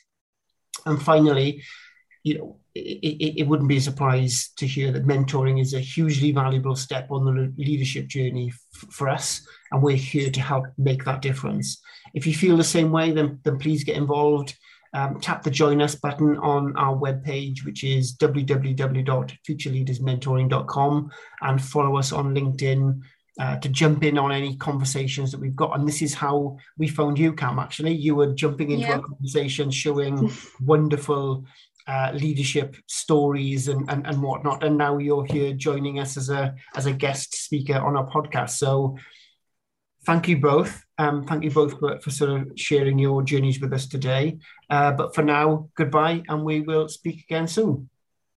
And 0.85 1.01
finally, 1.01 1.63
you 2.23 2.37
know, 2.37 2.59
it, 2.73 3.39
it, 3.39 3.47
wouldn't 3.47 3.67
be 3.67 3.77
a 3.77 3.81
surprise 3.81 4.51
to 4.57 4.65
hear 4.65 4.91
that 4.91 5.05
mentoring 5.05 5.59
is 5.59 5.73
a 5.73 5.79
hugely 5.79 6.31
valuable 6.31 6.75
step 6.75 7.11
on 7.11 7.25
the 7.25 7.53
leadership 7.57 8.07
journey 8.07 8.53
f- 8.53 8.93
for 8.93 9.09
us, 9.09 9.45
and 9.71 9.81
we're 9.81 9.97
here 9.97 10.29
to 10.29 10.39
help 10.39 10.65
make 10.77 11.03
that 11.03 11.21
difference. 11.21 11.81
If 12.13 12.25
you 12.25 12.33
feel 12.33 12.55
the 12.55 12.63
same 12.63 12.91
way, 12.91 13.11
then, 13.11 13.39
then 13.43 13.57
please 13.57 13.83
get 13.83 13.97
involved 13.97 14.55
um, 14.93 15.19
tap 15.21 15.43
the 15.43 15.51
join 15.51 15.81
us 15.81 15.95
button 15.95 16.37
on 16.37 16.75
our 16.75 16.97
webpage, 16.97 17.65
which 17.65 17.83
is 17.83 18.15
www.futureleadersmentoring.com, 18.17 21.11
and 21.41 21.61
follow 21.61 21.97
us 21.97 22.11
on 22.11 22.35
LinkedIn 22.35 22.99
uh, 23.39 23.55
to 23.57 23.69
jump 23.69 24.03
in 24.03 24.17
on 24.17 24.31
any 24.31 24.55
conversations 24.57 25.31
that 25.31 25.39
we've 25.39 25.55
got. 25.55 25.77
And 25.77 25.87
this 25.87 26.01
is 26.01 26.13
how 26.13 26.57
we 26.77 26.89
found 26.89 27.17
you, 27.17 27.31
Cam. 27.33 27.59
Actually, 27.59 27.93
you 27.93 28.15
were 28.15 28.33
jumping 28.33 28.71
into 28.71 28.87
yeah. 28.87 28.95
our 28.95 29.01
conversation, 29.01 29.71
showing 29.71 30.29
wonderful 30.61 31.45
uh, 31.87 32.11
leadership 32.13 32.75
stories 32.87 33.67
and, 33.67 33.89
and 33.89 34.05
and 34.05 34.21
whatnot. 34.21 34.63
And 34.63 34.77
now 34.77 34.97
you're 34.97 35.25
here 35.25 35.53
joining 35.53 35.99
us 35.99 36.17
as 36.17 36.29
a 36.29 36.55
as 36.75 36.85
a 36.85 36.93
guest 36.93 37.33
speaker 37.33 37.75
on 37.75 37.95
our 37.95 38.09
podcast. 38.09 38.51
So 38.51 38.97
thank 40.05 40.27
you 40.27 40.37
both. 40.37 40.83
Um, 41.01 41.23
thank 41.23 41.43
you 41.43 41.49
both 41.49 41.79
for, 41.79 41.99
for 41.99 42.11
sort 42.11 42.29
of 42.29 42.51
sharing 42.55 42.99
your 42.99 43.23
journeys 43.23 43.59
with 43.59 43.73
us 43.73 43.87
today. 43.87 44.37
Uh, 44.69 44.91
but 44.91 45.15
for 45.15 45.23
now, 45.23 45.67
goodbye, 45.73 46.21
and 46.29 46.43
we 46.43 46.61
will 46.61 46.87
speak 46.87 47.23
again 47.23 47.47
soon. 47.47 47.89